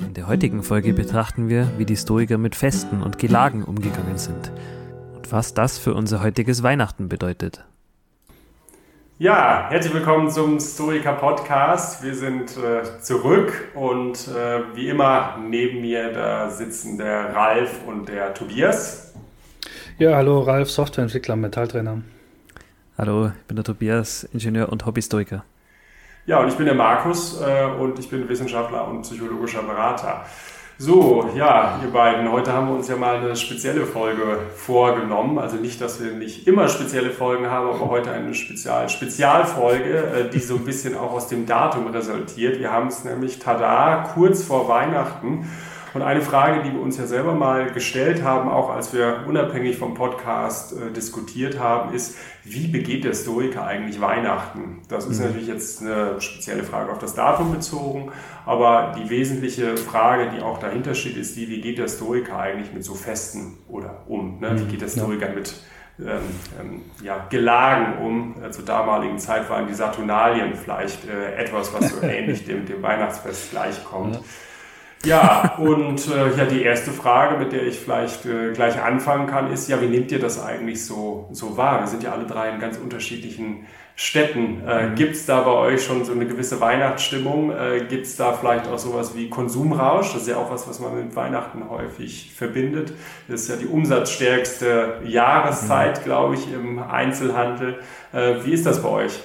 [0.00, 4.52] In der heutigen Folge betrachten wir, wie die Stoiker mit Festen und Gelagen umgegangen sind
[5.14, 7.64] und was das für unser heutiges Weihnachten bedeutet.
[9.18, 12.02] Ja, herzlich willkommen zum Stoiker Podcast.
[12.02, 18.08] Wir sind äh, zurück und äh, wie immer neben mir da sitzen der Ralf und
[18.08, 19.14] der Tobias.
[19.98, 22.02] Ja, hallo Ralf, Softwareentwickler, Metalltrainer.
[22.98, 25.44] Hallo, ich bin der Tobias, Ingenieur und Hobbystoiker.
[26.26, 30.24] Ja, und ich bin der Markus äh, und ich bin Wissenschaftler und psychologischer Berater.
[30.78, 35.38] So, ja, ihr beiden, heute haben wir uns ja mal eine spezielle Folge vorgenommen.
[35.38, 40.30] Also nicht, dass wir nicht immer spezielle Folgen haben, aber heute eine Spezial Spezialfolge, äh,
[40.30, 42.58] die so ein bisschen auch aus dem Datum resultiert.
[42.58, 45.46] Wir haben es nämlich tada kurz vor Weihnachten
[45.94, 49.76] und eine Frage, die wir uns ja selber mal gestellt haben, auch als wir unabhängig
[49.78, 54.82] vom Podcast äh, diskutiert haben, ist, wie begeht der Stoiker eigentlich Weihnachten?
[54.88, 55.26] Das ist mhm.
[55.26, 58.10] natürlich jetzt eine spezielle Frage auf das Datum bezogen,
[58.44, 62.74] aber die wesentliche Frage, die auch dahinter steht, ist die, wie geht der Stoiker eigentlich
[62.74, 64.40] mit so Festen oder um?
[64.40, 64.58] Ne?
[64.58, 64.68] Wie mhm.
[64.68, 65.34] geht der Stoiker ja.
[65.34, 65.54] mit
[66.00, 66.06] ähm,
[66.60, 68.42] ähm, ja, Gelagen um.
[68.42, 72.82] Äh, zur damaligen Zeit waren die Saturnalien vielleicht äh, etwas, was so ähnlich dem, dem
[72.82, 74.16] Weihnachtsfest gleichkommt.
[74.16, 74.22] Ja.
[75.04, 79.52] Ja, und äh, ja, die erste Frage, mit der ich vielleicht äh, gleich anfangen kann,
[79.52, 81.80] ist, ja, wie nehmt ihr das eigentlich so, so wahr?
[81.80, 83.66] Wir sind ja alle drei in ganz unterschiedlichen
[83.96, 84.62] Städten.
[84.66, 84.94] Äh, mhm.
[84.94, 87.50] Gibt es da bei euch schon so eine gewisse Weihnachtsstimmung?
[87.50, 90.12] Äh, Gibt es da vielleicht auch sowas wie Konsumrausch?
[90.14, 92.94] Das ist ja auch was, was man mit Weihnachten häufig verbindet.
[93.28, 96.04] Das ist ja die umsatzstärkste Jahreszeit, mhm.
[96.04, 97.80] glaube ich, im Einzelhandel.
[98.12, 99.20] Äh, wie ist das bei euch?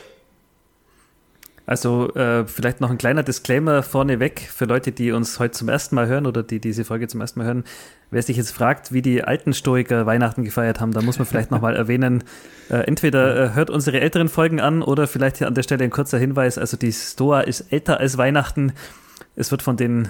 [1.70, 5.94] Also äh, vielleicht noch ein kleiner Disclaimer vorneweg für Leute, die uns heute zum ersten
[5.94, 7.64] Mal hören oder die diese Folge zum ersten Mal hören.
[8.10, 11.52] Wer sich jetzt fragt, wie die alten Stoiker Weihnachten gefeiert haben, da muss man vielleicht
[11.52, 12.24] nochmal erwähnen,
[12.72, 15.92] äh, entweder äh, hört unsere älteren Folgen an oder vielleicht hier an der Stelle ein
[15.92, 18.74] kurzer Hinweis, also die Stoa ist älter als Weihnachten.
[19.36, 20.08] Es wird von den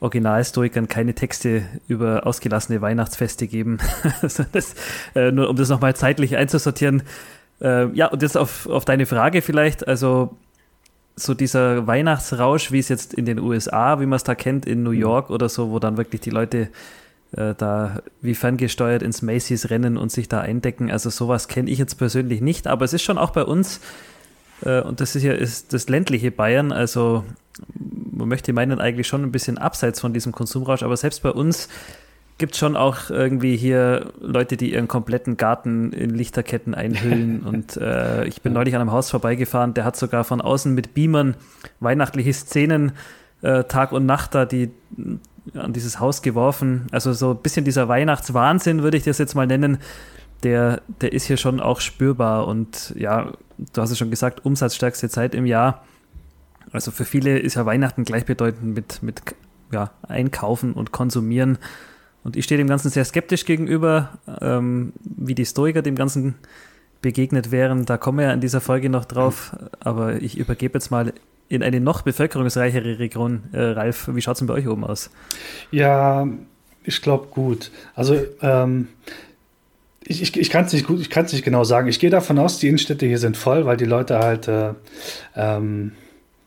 [0.00, 3.78] Originalstoikern keine Texte über ausgelassene Weihnachtsfeste geben.
[4.52, 4.74] Das,
[5.14, 7.02] äh, nur um das nochmal zeitlich einzusortieren.
[7.62, 10.36] Äh, ja, und jetzt auf, auf deine Frage vielleicht, also
[11.16, 14.82] so dieser Weihnachtsrausch, wie es jetzt in den USA, wie man es da kennt, in
[14.82, 15.00] New mhm.
[15.00, 16.68] York oder so, wo dann wirklich die Leute
[17.36, 20.90] äh, da wie ferngesteuert ins Macy's rennen und sich da eindecken.
[20.90, 23.80] Also sowas kenne ich jetzt persönlich nicht, aber es ist schon auch bei uns,
[24.64, 27.24] äh, und das ist ja ist das ländliche Bayern, also
[28.10, 31.68] man möchte meinen eigentlich schon ein bisschen abseits von diesem Konsumrausch, aber selbst bei uns
[32.42, 37.42] gibt schon auch irgendwie hier Leute, die ihren kompletten Garten in Lichterketten einhüllen.
[37.46, 40.92] und äh, ich bin neulich an einem Haus vorbeigefahren, der hat sogar von außen mit
[40.92, 41.36] Beamern
[41.78, 42.94] weihnachtliche Szenen
[43.42, 44.72] äh, Tag und Nacht da, die
[45.54, 46.88] an dieses Haus geworfen.
[46.90, 49.78] Also so ein bisschen dieser Weihnachtswahnsinn, würde ich das jetzt mal nennen,
[50.42, 52.48] der, der ist hier schon auch spürbar.
[52.48, 53.34] Und ja,
[53.72, 55.84] du hast es schon gesagt, umsatzstärkste Zeit im Jahr.
[56.72, 59.22] Also für viele ist ja Weihnachten gleichbedeutend mit, mit
[59.70, 61.58] ja, Einkaufen und Konsumieren.
[62.24, 66.36] Und ich stehe dem Ganzen sehr skeptisch gegenüber, ähm, wie die Stoiker dem Ganzen
[67.00, 67.84] begegnet wären.
[67.84, 69.56] Da kommen wir ja in dieser Folge noch drauf.
[69.80, 71.12] Aber ich übergebe jetzt mal
[71.48, 73.42] in eine noch bevölkerungsreichere Region.
[73.52, 75.10] Äh, Ralf, wie schaut es denn bei euch oben aus?
[75.70, 76.26] Ja,
[76.84, 77.70] ich glaube gut.
[77.94, 78.88] Also ähm,
[80.04, 81.88] ich, ich, ich kann es nicht nicht genau sagen.
[81.88, 84.70] Ich gehe davon aus, die Innenstädte hier sind voll, weil die Leute halt äh,
[85.36, 85.92] ähm,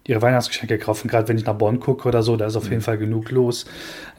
[0.07, 1.07] ihre Weihnachtsgeschenke kaufen.
[1.07, 2.81] Gerade wenn ich nach Bonn gucke oder so, da ist auf jeden mhm.
[2.81, 3.65] Fall genug los.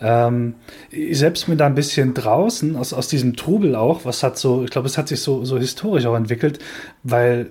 [0.01, 0.55] Ähm,
[0.91, 4.65] ich selbst bin da ein bisschen draußen aus, aus diesem Trubel auch, was hat so,
[4.65, 6.59] ich glaube, es hat sich so, so historisch auch entwickelt,
[7.03, 7.51] weil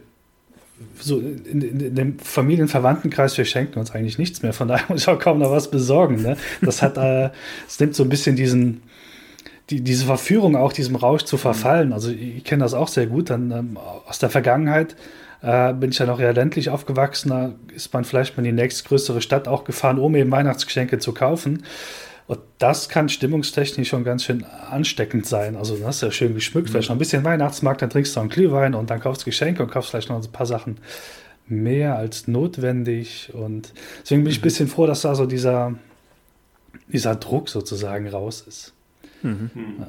[1.00, 5.01] so in, in, in dem Familienverwandtenkreis, wir schenken uns eigentlich nichts mehr, von daher muss
[5.01, 6.21] ich auch kaum noch was besorgen.
[6.21, 6.36] Ne?
[6.62, 7.30] Das hat, äh,
[7.68, 8.83] es nimmt so ein bisschen diesen,
[9.69, 11.94] die, diese Verführung auch, diesem Rausch zu verfallen.
[11.94, 14.98] Also ich, ich kenne das auch sehr gut, dann ähm, aus der Vergangenheit
[15.45, 17.30] äh, bin ich ja noch eher ländlich aufgewachsen.
[17.30, 21.13] Da ist man vielleicht mal in die nächstgrößere Stadt auch gefahren, um eben Weihnachtsgeschenke zu
[21.13, 21.63] kaufen.
[22.27, 25.56] Und das kann stimmungstechnisch schon ganz schön ansteckend sein.
[25.56, 26.71] Also, du hast ja schön geschmückt, mhm.
[26.71, 29.62] vielleicht noch ein bisschen Weihnachtsmarkt, dann trinkst du einen Glühwein und dann kaufst du Geschenke
[29.62, 30.80] und kaufst vielleicht noch ein paar Sachen
[31.47, 33.31] mehr als notwendig.
[33.33, 33.71] Und
[34.01, 34.44] deswegen bin ich ein mhm.
[34.44, 35.75] bisschen froh, dass da so dieser,
[36.88, 38.74] dieser Druck sozusagen raus ist.
[39.21, 39.51] Mhm.
[39.80, 39.88] Ja.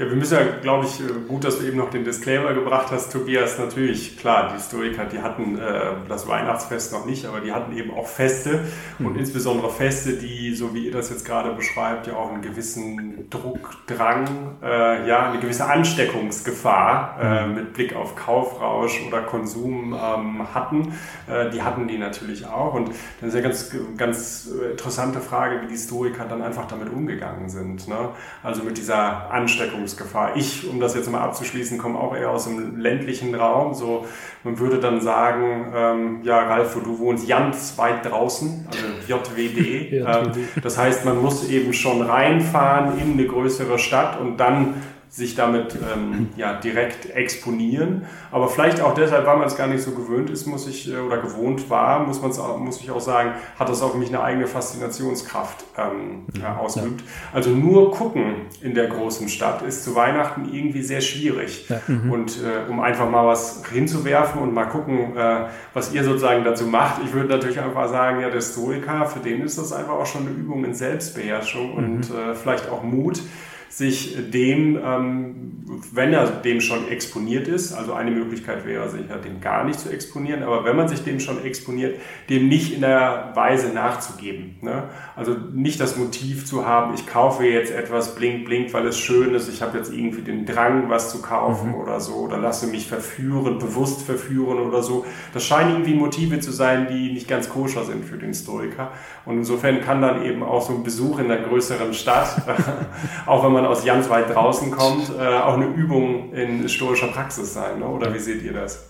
[0.00, 2.86] Ja, wir müssen ja, glaube ich, äh, gut, dass du eben noch den Disclaimer gebracht
[2.90, 3.58] hast, Tobias.
[3.58, 7.90] Natürlich, klar, die Historiker, die hatten äh, das Weihnachtsfest noch nicht, aber die hatten eben
[7.90, 8.60] auch Feste
[8.98, 9.08] mhm.
[9.08, 13.28] und insbesondere Feste, die, so wie ihr das jetzt gerade beschreibt, ja auch einen gewissen
[13.28, 17.54] Druck, Drang, äh, ja, eine gewisse Ansteckungsgefahr äh, mhm.
[17.56, 20.94] mit Blick auf Kaufrausch oder Konsum ähm, hatten.
[21.28, 22.72] Äh, die hatten die natürlich auch.
[22.72, 22.88] Und
[23.20, 27.86] das ist ja ganz, ganz interessante Frage, wie die Historiker dann einfach damit umgegangen sind.
[27.86, 28.08] Ne?
[28.42, 29.89] Also mit dieser Ansteckungsgefahr.
[29.90, 30.36] Ansteckungsgefahr.
[30.36, 33.74] Ich, um das jetzt mal abzuschließen, komme auch eher aus dem ländlichen Raum.
[33.74, 34.06] So,
[34.44, 38.84] man würde dann sagen, ähm, ja, Ralf, du wohnst ganz weit draußen, also
[39.32, 39.92] JWD.
[39.92, 40.32] ähm,
[40.62, 44.74] das heißt, man muss eben schon reinfahren in eine größere Stadt und dann
[45.10, 48.06] sich damit ähm, ja, direkt exponieren.
[48.30, 50.98] Aber vielleicht auch deshalb, weil man es gar nicht so gewöhnt ist, muss ich, äh,
[50.98, 54.46] oder gewohnt war, muss, man's, muss ich auch sagen, hat das auf mich eine eigene
[54.46, 57.00] Faszinationskraft ähm, ja, ausgeübt.
[57.00, 57.06] Ja.
[57.32, 61.68] Also nur gucken in der großen Stadt ist zu Weihnachten irgendwie sehr schwierig.
[61.68, 61.80] Ja.
[61.88, 62.12] Mhm.
[62.12, 66.66] Und äh, um einfach mal was hinzuwerfen und mal gucken, äh, was ihr sozusagen dazu
[66.66, 70.06] macht, ich würde natürlich einfach sagen, ja, der Stoiker, für den ist das einfach auch
[70.06, 71.78] schon eine Übung in Selbstbeherrschung mhm.
[71.78, 73.20] und äh, vielleicht auch Mut
[73.70, 79.40] sich dem, ähm, wenn er dem schon exponiert ist, also eine Möglichkeit wäre sicher, dem
[79.40, 83.30] gar nicht zu exponieren, aber wenn man sich dem schon exponiert, dem nicht in der
[83.34, 84.56] Weise nachzugeben.
[84.60, 84.82] Ne?
[85.14, 89.34] Also nicht das Motiv zu haben, ich kaufe jetzt etwas blink, blink, weil es schön
[89.34, 91.76] ist, ich habe jetzt irgendwie den Drang, was zu kaufen mhm.
[91.76, 95.06] oder so, oder lasse mich verführen, bewusst verführen oder so.
[95.32, 98.90] Das scheinen irgendwie Motive zu sein, die nicht ganz koscher sind für den Stoiker.
[99.24, 102.42] Und insofern kann dann eben auch so ein Besuch in einer größeren Stadt,
[103.26, 107.08] auch wenn man man aus ganz weit draußen kommt, äh, auch eine Übung in stoischer
[107.08, 107.80] Praxis sein.
[107.80, 107.86] Ne?
[107.86, 108.88] Oder wie seht ihr das?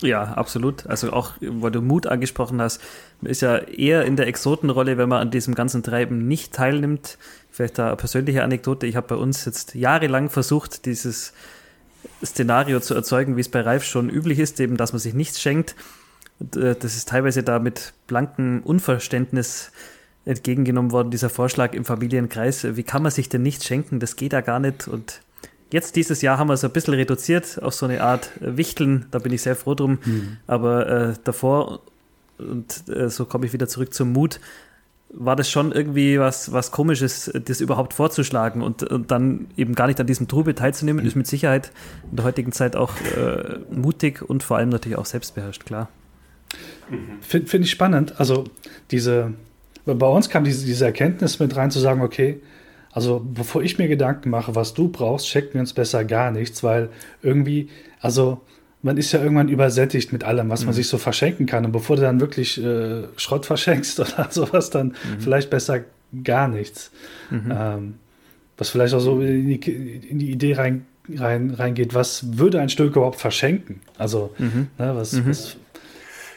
[0.00, 0.86] Ja, absolut.
[0.86, 2.80] Also auch, weil du Mut angesprochen hast,
[3.22, 7.18] ist ja eher in der Exotenrolle, wenn man an diesem ganzen Treiben nicht teilnimmt.
[7.50, 8.86] Vielleicht da eine persönliche Anekdote.
[8.86, 11.32] Ich habe bei uns jetzt jahrelang versucht, dieses
[12.24, 15.40] Szenario zu erzeugen, wie es bei Ralf schon üblich ist, eben, dass man sich nichts
[15.40, 15.76] schenkt.
[16.40, 19.70] Äh, das ist teilweise da mit blankem Unverständnis
[20.24, 22.76] entgegengenommen worden, dieser Vorschlag im Familienkreis.
[22.76, 24.00] Wie kann man sich denn nichts schenken?
[24.00, 24.88] Das geht ja gar nicht.
[24.88, 25.20] Und
[25.72, 29.06] jetzt dieses Jahr haben wir es ein bisschen reduziert auf so eine Art Wichteln.
[29.10, 29.98] Da bin ich sehr froh drum.
[30.04, 30.36] Mhm.
[30.46, 31.80] Aber äh, davor,
[32.38, 34.38] und äh, so komme ich wieder zurück zum Mut,
[35.14, 39.86] war das schon irgendwie was, was Komisches, das überhaupt vorzuschlagen und, und dann eben gar
[39.86, 41.08] nicht an diesem Trubel teilzunehmen, mhm.
[41.08, 41.70] ist mit Sicherheit
[42.10, 45.88] in der heutigen Zeit auch äh, mutig und vor allem natürlich auch selbstbeherrscht, klar.
[46.88, 47.20] Mhm.
[47.20, 48.18] Finde find ich spannend.
[48.18, 48.44] Also
[48.90, 49.34] diese,
[49.84, 52.40] bei uns kam diese, diese Erkenntnis mit rein, zu sagen, okay,
[52.92, 56.62] also bevor ich mir Gedanken mache, was du brauchst, schenken wir uns besser gar nichts,
[56.62, 56.90] weil
[57.22, 57.68] irgendwie,
[58.00, 58.40] also
[58.82, 60.66] man ist ja irgendwann übersättigt mit allem, was mhm.
[60.66, 61.64] man sich so verschenken kann.
[61.64, 65.20] Und bevor du dann wirklich äh, Schrott verschenkst oder sowas, dann mhm.
[65.20, 65.80] vielleicht besser
[66.24, 66.90] gar nichts.
[67.30, 67.52] Mhm.
[67.56, 67.94] Ähm,
[68.58, 69.70] was vielleicht auch so in die,
[70.10, 70.86] in die Idee rein,
[71.16, 73.80] rein, reingeht, was würde ein Stück überhaupt verschenken?
[73.98, 74.68] Also, mhm.
[74.78, 75.28] ne, was, mhm.
[75.28, 75.56] was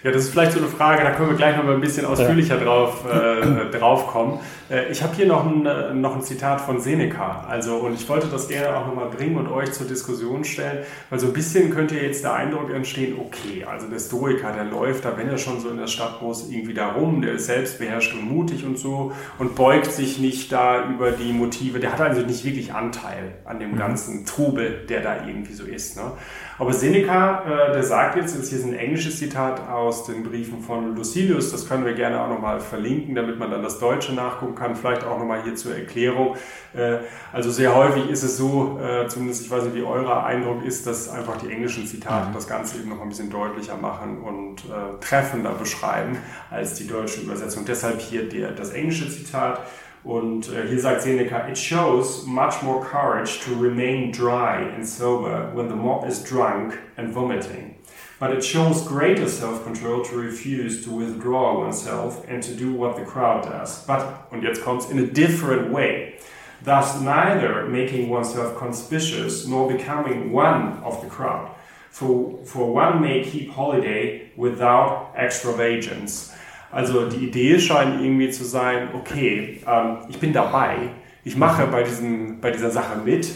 [0.06, 2.06] ja, das ist vielleicht so eine Frage, da können wir gleich noch mal ein bisschen
[2.06, 4.40] ausführlicher drauf, äh, drauf kommen.
[4.70, 7.46] Äh, ich habe hier noch ein, äh, noch ein Zitat von Seneca.
[7.48, 10.86] Also, und ich wollte das gerne auch noch mal bringen und euch zur Diskussion stellen,
[11.10, 15.06] weil so ein bisschen könnte jetzt der Eindruck entstehen, okay, also der Stoiker, der läuft
[15.06, 18.14] da, wenn er schon so in der Stadt muss, irgendwie da rum, der ist selbstbeherrscht
[18.14, 21.80] und mutig und so und beugt sich nicht da über die Motive.
[21.80, 23.78] Der hat also nicht wirklich Anteil an dem mhm.
[23.78, 25.98] ganzen Trubel, der da irgendwie so ist.
[25.98, 26.12] Ne?
[26.58, 30.62] Aber Seneca, äh, der sagt jetzt, das hier ist ein englisches Zitat aus den Briefen
[30.62, 34.14] von Lucilius, das können wir gerne auch nochmal verlinken, damit man dann das Deutsche
[34.56, 36.36] kann, vielleicht auch nochmal hier zur Erklärung.
[36.74, 36.98] Äh,
[37.32, 40.88] also sehr häufig ist es so, äh, zumindest ich weiß nicht, wie euer Eindruck ist,
[40.88, 42.34] dass einfach die englischen Zitate mhm.
[42.34, 46.18] das Ganze eben noch ein bisschen deutlicher machen und äh, treffender beschreiben
[46.50, 47.66] als die deutsche Übersetzung.
[47.66, 49.62] Deshalb hier der, das englische Zitat.
[50.04, 55.52] Und äh, hier sagt Seneca, it shows much more courage to remain dry and sober
[55.56, 57.75] when the mob is drunk and vomiting.
[58.18, 63.04] But it shows greater self-control to refuse to withdraw oneself and to do what the
[63.04, 63.86] crowd does.
[63.86, 66.20] But, und jetzt kommt's, in a different way.
[66.64, 71.52] Thus neither making oneself conspicuous nor becoming one of the crowd.
[71.90, 76.34] For, for one may keep holiday without extravagance.
[76.72, 80.90] Also die Idee scheint irgendwie zu sein, okay, ähm, ich bin dabei,
[81.24, 83.28] ich mache bei, diesem, bei dieser Sache mit,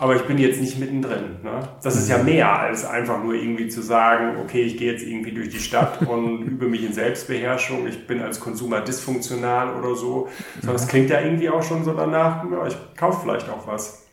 [0.00, 1.36] aber ich bin jetzt nicht mittendrin.
[1.42, 1.60] Ne?
[1.82, 2.24] Das ist ja mhm.
[2.24, 6.00] mehr als einfach nur irgendwie zu sagen, okay, ich gehe jetzt irgendwie durch die Stadt
[6.08, 10.28] und übe mich in Selbstbeherrschung, ich bin als Konsumer dysfunktional oder so.
[10.60, 14.06] Sondern das klingt ja irgendwie auch schon so danach, ja, ich kaufe vielleicht auch was.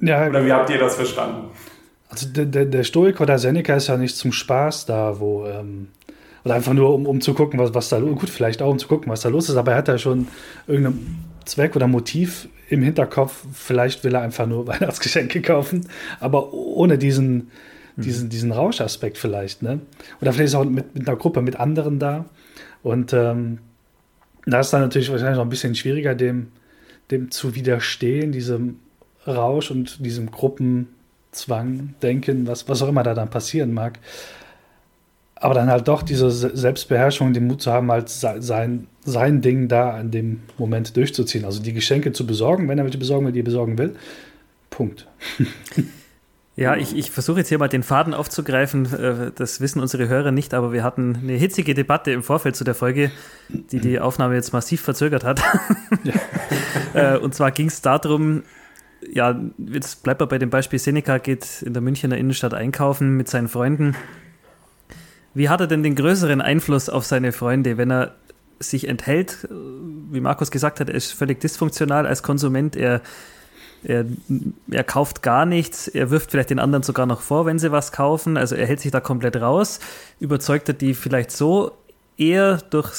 [0.00, 1.50] Ja, oder wie habt ihr das verstanden?
[2.08, 5.88] Also der, der, der Stoiker der Seneca ist ja nicht zum Spaß da, wo ähm,
[6.44, 8.20] oder einfach nur, um, um zu gucken, was, was da los ist.
[8.20, 10.28] Gut, vielleicht auch, um zu gucken, was da los ist, aber er hat da schon
[10.66, 15.88] irgendeinen Zweck oder Motiv im Hinterkopf, vielleicht will er einfach nur Weihnachtsgeschenke kaufen,
[16.20, 17.50] aber ohne diesen,
[17.96, 18.02] mhm.
[18.02, 19.62] diesen, diesen Rauschaspekt vielleicht.
[19.62, 19.80] Ne?
[20.20, 22.26] Oder vielleicht ist er auch mit, mit einer Gruppe mit anderen da.
[22.82, 23.58] Und ähm,
[24.46, 26.48] da ist dann natürlich wahrscheinlich noch ein bisschen schwieriger, dem,
[27.10, 28.78] dem zu widerstehen, diesem
[29.26, 33.98] Rausch und diesem Gruppenzwang, Denken, was, was auch immer da dann passieren mag.
[35.38, 39.90] Aber dann halt doch diese Selbstbeherrschung, den Mut zu haben, halt sein, sein Ding da
[39.90, 41.44] an dem Moment durchzuziehen.
[41.44, 43.96] Also die Geschenke zu besorgen, wenn er welche besorgen will, die er besorgen will.
[44.70, 45.06] Punkt.
[46.58, 48.90] Ja, ich, ich versuche jetzt hier mal den Faden aufzugreifen.
[48.90, 52.64] Äh, das wissen unsere Hörer nicht, aber wir hatten eine hitzige Debatte im Vorfeld zu
[52.64, 53.10] der Folge,
[53.50, 55.40] die die Aufnahme jetzt massiv verzögert hat.
[56.02, 56.14] Ja.
[56.94, 58.42] Äh, und zwar ging es darum,
[59.06, 63.28] ja, jetzt bleibt er bei dem Beispiel, Seneca geht in der Münchner Innenstadt einkaufen mit
[63.28, 63.94] seinen Freunden.
[65.36, 68.14] Wie hat er denn den größeren Einfluss auf seine Freunde, wenn er
[68.58, 69.46] sich enthält?
[69.50, 72.74] Wie Markus gesagt hat, er ist völlig dysfunktional als Konsument.
[72.74, 73.02] Er
[73.84, 74.06] er,
[74.70, 77.92] er kauft gar nichts, er wirft vielleicht den anderen sogar noch vor, wenn sie was
[77.92, 78.38] kaufen.
[78.38, 79.78] Also er hält sich da komplett raus,
[80.18, 81.72] überzeugt er die vielleicht so
[82.16, 82.94] eher durch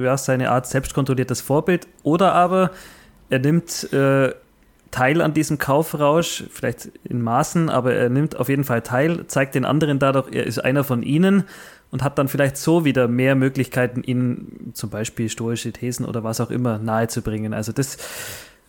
[0.00, 2.70] ja, seine Art selbstkontrolliertes Vorbild oder aber
[3.30, 4.32] er nimmt äh,
[4.92, 9.54] teil an diesem Kaufrausch, vielleicht in Maßen, aber er nimmt auf jeden Fall teil, zeigt
[9.56, 11.44] den anderen dadurch, er ist einer von ihnen
[11.90, 16.40] und hat dann vielleicht so wieder mehr Möglichkeiten, ihnen zum Beispiel stoische Thesen oder was
[16.40, 17.54] auch immer nahezubringen.
[17.54, 17.96] Also das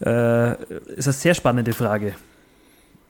[0.04, 0.52] äh,
[0.94, 2.16] ist eine sehr spannende Frage.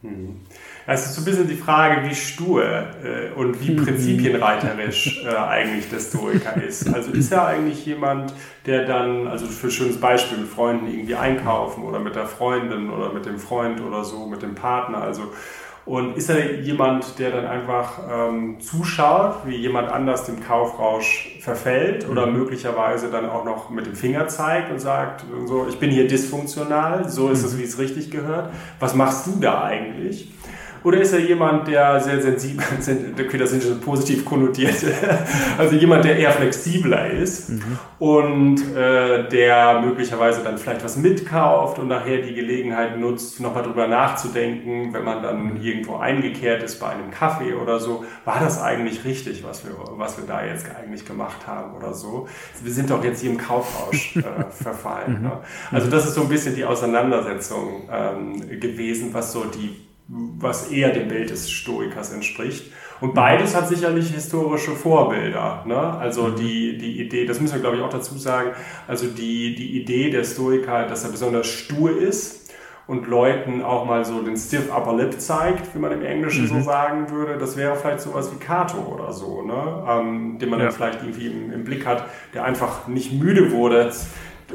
[0.01, 0.41] Hm.
[0.87, 3.85] Es ist so ein bisschen die Frage, wie stur äh, und wie mhm.
[3.85, 6.91] prinzipienreiterisch äh, eigentlich der Stoiker ist.
[6.91, 8.33] Also ist er eigentlich jemand,
[8.65, 12.89] der dann, also für ein schönes Beispiel, mit Freunden irgendwie einkaufen oder mit der Freundin
[12.89, 15.31] oder mit dem Freund oder so, mit dem Partner, also
[15.85, 22.07] und ist er jemand, der dann einfach ähm, zuschaut, wie jemand anders dem Kaufrausch verfällt
[22.07, 22.37] oder mhm.
[22.37, 27.09] möglicherweise dann auch noch mit dem Finger zeigt und sagt, so, ich bin hier dysfunktional,
[27.09, 27.59] so ist es, mhm.
[27.59, 28.51] wie es richtig gehört.
[28.79, 30.29] Was machst du da eigentlich?
[30.83, 32.63] Oder ist er jemand, der sehr sensibel,
[33.19, 34.75] okay, das sind schon positiv konnotiert,
[35.57, 37.79] also jemand, der eher flexibler ist mhm.
[37.99, 43.87] und äh, der möglicherweise dann vielleicht was mitkauft und nachher die Gelegenheit nutzt, nochmal drüber
[43.87, 49.05] nachzudenken, wenn man dann irgendwo eingekehrt ist bei einem Kaffee oder so, war das eigentlich
[49.05, 52.27] richtig, was wir, was wir da jetzt eigentlich gemacht haben oder so?
[52.63, 55.19] Wir sind doch jetzt hier im Kaufrausch äh, verfallen.
[55.19, 55.23] Mhm.
[55.27, 55.31] Ne?
[55.71, 60.89] Also das ist so ein bisschen die Auseinandersetzung ähm, gewesen, was so die was eher
[60.89, 62.71] dem Bild des Stoikers entspricht.
[62.99, 65.63] Und beides hat sicherlich historische Vorbilder.
[65.65, 65.77] Ne?
[65.77, 66.35] Also mhm.
[66.35, 68.51] die, die Idee, das müssen wir glaube ich auch dazu sagen,
[68.87, 72.41] also die, die Idee der Stoiker, dass er besonders stur ist
[72.87, 76.47] und Leuten auch mal so den stiff upper lip zeigt, wie man im Englischen mhm.
[76.49, 79.85] so sagen würde, das wäre vielleicht sowas wie Cato oder so, ne?
[79.87, 80.65] Ähm, den man ja.
[80.65, 83.91] dann vielleicht irgendwie im, im Blick hat, der einfach nicht müde wurde,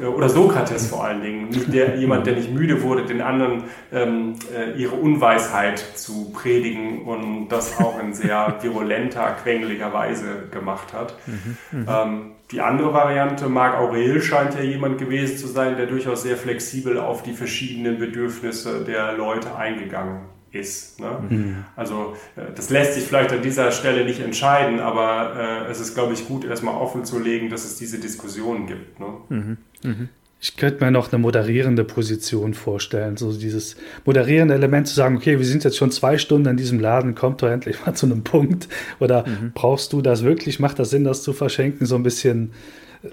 [0.05, 4.35] oder Sokrates vor allen Dingen, nicht der, jemand, der nicht müde wurde, den anderen ähm,
[4.55, 11.15] äh, ihre Unweisheit zu predigen und das auch in sehr virulenter, quengeliger Weise gemacht hat.
[11.25, 15.85] Mhm, mhm, ähm, die andere Variante, Marc Aurel scheint ja jemand gewesen zu sein, der
[15.85, 20.99] durchaus sehr flexibel auf die verschiedenen Bedürfnisse der Leute eingegangen ist.
[20.99, 21.17] Ne?
[21.29, 21.65] Mhm.
[21.75, 25.93] Also äh, das lässt sich vielleicht an dieser Stelle nicht entscheiden, aber äh, es ist,
[25.93, 28.99] glaube ich, gut, erstmal offen zu legen, dass es diese Diskussion gibt.
[28.99, 29.07] Ne?
[29.29, 29.57] Mhm.
[29.83, 30.09] Mhm.
[30.39, 35.39] Ich könnte mir noch eine moderierende Position vorstellen, so dieses moderierende Element zu sagen, okay,
[35.39, 38.23] wir sind jetzt schon zwei Stunden in diesem Laden, kommt doch endlich mal zu einem
[38.23, 38.67] Punkt.
[38.99, 39.51] Oder mhm.
[39.55, 40.59] brauchst du das wirklich?
[40.59, 41.87] Macht das Sinn, das zu verschenken?
[41.87, 42.51] So ein bisschen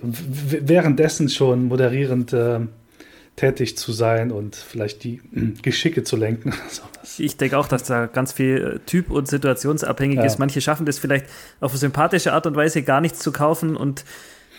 [0.00, 2.60] währenddessen schon moderierend äh,
[3.36, 6.52] tätig zu sein und vielleicht die hm, Geschicke zu lenken.
[7.18, 10.24] ich denke auch, dass da ganz viel äh, typ- und situationsabhängig ja.
[10.24, 10.38] ist.
[10.38, 11.26] Manche schaffen das vielleicht
[11.60, 14.04] auf eine sympathische Art und Weise gar nichts zu kaufen und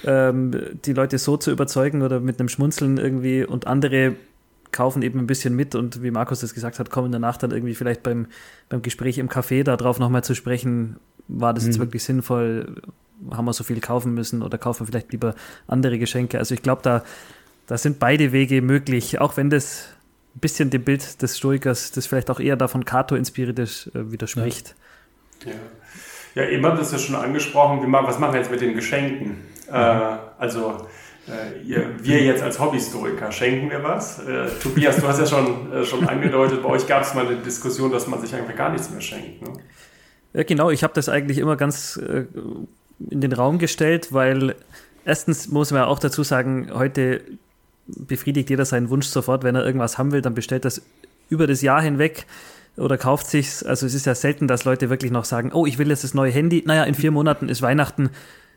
[0.04, 0.52] ähm,
[0.86, 4.16] die Leute so zu überzeugen oder mit einem Schmunzeln irgendwie und andere
[4.72, 7.76] kaufen eben ein bisschen mit und wie Markus das gesagt hat, kommen danach dann irgendwie
[7.76, 8.28] vielleicht beim,
[8.68, 10.98] beim Gespräch im Café darauf nochmal zu sprechen,
[11.28, 11.84] war das jetzt mhm.
[11.84, 12.82] wirklich sinnvoll,
[13.32, 15.34] haben wir so viel kaufen müssen oder kaufen wir vielleicht lieber
[15.68, 16.40] andere Geschenke.
[16.40, 17.04] Also ich glaube, da
[17.68, 19.90] da sind beide Wege möglich, auch wenn das
[20.36, 24.12] ein bisschen dem Bild des Stoikers, das vielleicht auch eher davon Cato inspiriert ist, äh,
[24.12, 24.76] widerspricht.
[25.46, 25.52] Ja.
[25.52, 26.44] ja.
[26.44, 29.38] ja, eben hat es ja schon angesprochen, was machen wir jetzt mit den Geschenken?
[29.70, 29.76] Mhm.
[29.76, 30.88] Äh, also
[31.28, 34.20] äh, wir jetzt als Hobbyhistoriker, schenken wir was?
[34.20, 37.38] Äh, Tobias, du hast ja schon, äh, schon angedeutet, bei euch gab es mal eine
[37.38, 39.42] Diskussion, dass man sich eigentlich gar nichts mehr schenkt.
[39.42, 39.54] Ne?
[40.34, 42.26] Ja, genau, ich habe das eigentlich immer ganz äh,
[43.10, 44.56] in den Raum gestellt, weil
[45.04, 47.22] erstens muss man auch dazu sagen, heute
[47.88, 49.44] befriedigt jeder seinen Wunsch sofort.
[49.44, 50.82] Wenn er irgendwas haben will, dann bestellt das
[51.30, 52.26] über das Jahr hinweg
[52.78, 53.64] oder kauft sich's.
[53.64, 56.14] Also es ist ja selten, dass Leute wirklich noch sagen, oh, ich will jetzt das
[56.14, 56.64] neue Handy.
[56.66, 58.10] Naja, in vier Monaten ist Weihnachten.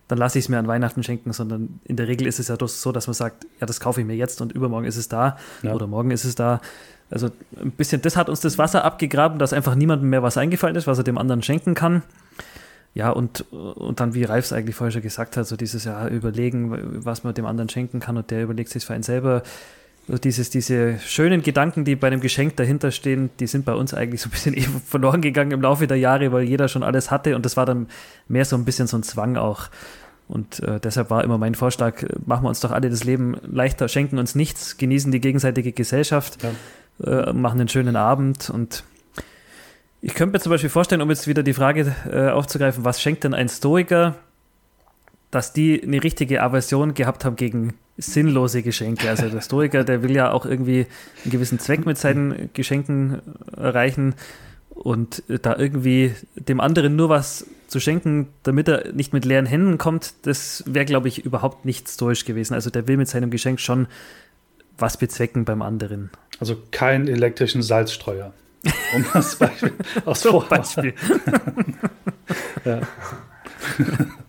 [0.09, 2.57] Dann lasse ich es mir an Weihnachten schenken, sondern in der Regel ist es ja
[2.59, 5.37] so, dass man sagt, ja, das kaufe ich mir jetzt und übermorgen ist es da
[5.63, 5.75] ja.
[5.75, 6.61] oder morgen ist es da.
[7.11, 10.77] Also ein bisschen, das hat uns das Wasser abgegraben, dass einfach niemandem mehr was eingefallen
[10.77, 12.03] ist, was er dem anderen schenken kann.
[12.95, 17.05] Ja, und, und dann, wie Ralf eigentlich vorher schon gesagt hat, so dieses Jahr überlegen,
[17.05, 19.43] was man dem anderen schenken kann und der überlegt sich für einen selber.
[20.09, 23.93] Also dieses, diese schönen Gedanken, die bei einem Geschenk dahinter stehen, die sind bei uns
[23.93, 24.55] eigentlich so ein bisschen
[24.87, 27.89] verloren gegangen im Laufe der Jahre, weil jeder schon alles hatte und das war dann
[28.27, 29.69] mehr so ein bisschen so ein Zwang auch.
[30.27, 33.89] Und äh, deshalb war immer mein Vorschlag, machen wir uns doch alle das Leben leichter,
[33.89, 37.29] schenken uns nichts, genießen die gegenseitige Gesellschaft, ja.
[37.29, 38.85] äh, machen einen schönen Abend und
[40.01, 43.25] ich könnte mir zum Beispiel vorstellen, um jetzt wieder die Frage äh, aufzugreifen, was schenkt
[43.25, 44.15] denn ein Stoiker,
[45.31, 49.09] dass die eine richtige Aversion gehabt haben gegen sinnlose Geschenke.
[49.11, 50.87] Also der Stoiker, der will ja auch irgendwie
[51.25, 53.21] einen gewissen Zweck mit seinen Geschenken
[53.57, 54.15] erreichen
[54.71, 59.77] und da irgendwie dem anderen nur was zu schenken, damit er nicht mit leeren Händen
[59.77, 62.55] kommt, das wäre, glaube ich, überhaupt nicht stoisch gewesen.
[62.55, 63.89] Also der will mit seinem Geschenk schon
[64.79, 66.11] was bezwecken beim anderen.
[66.41, 68.33] Also keinen elektrischen Salzstreuer.
[68.95, 69.73] Um das Beispiel
[70.05, 70.95] aus so Beispiel.
[72.65, 72.81] ja.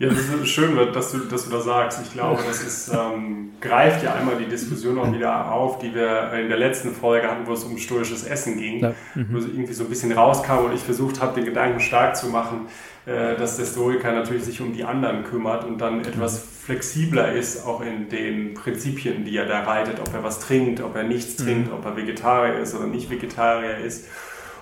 [0.00, 2.00] Ja, das ist schön, dass du, dass du das sagst.
[2.02, 6.32] Ich glaube, das ist, ähm, greift ja einmal die Diskussion auch wieder auf, die wir
[6.32, 8.94] in der letzten Folge hatten, wo es um stoisches Essen ging, ja.
[9.14, 9.26] mhm.
[9.30, 12.28] wo es irgendwie so ein bisschen rauskam und ich versucht habe, den Gedanken stark zu
[12.28, 12.68] machen,
[13.04, 17.66] äh, dass der Stoiker natürlich sich um die anderen kümmert und dann etwas flexibler ist,
[17.66, 21.36] auch in den Prinzipien, die er da reitet, ob er was trinkt, ob er nichts
[21.36, 21.74] trinkt, mhm.
[21.74, 24.06] ob er Vegetarier ist oder nicht Vegetarier ist.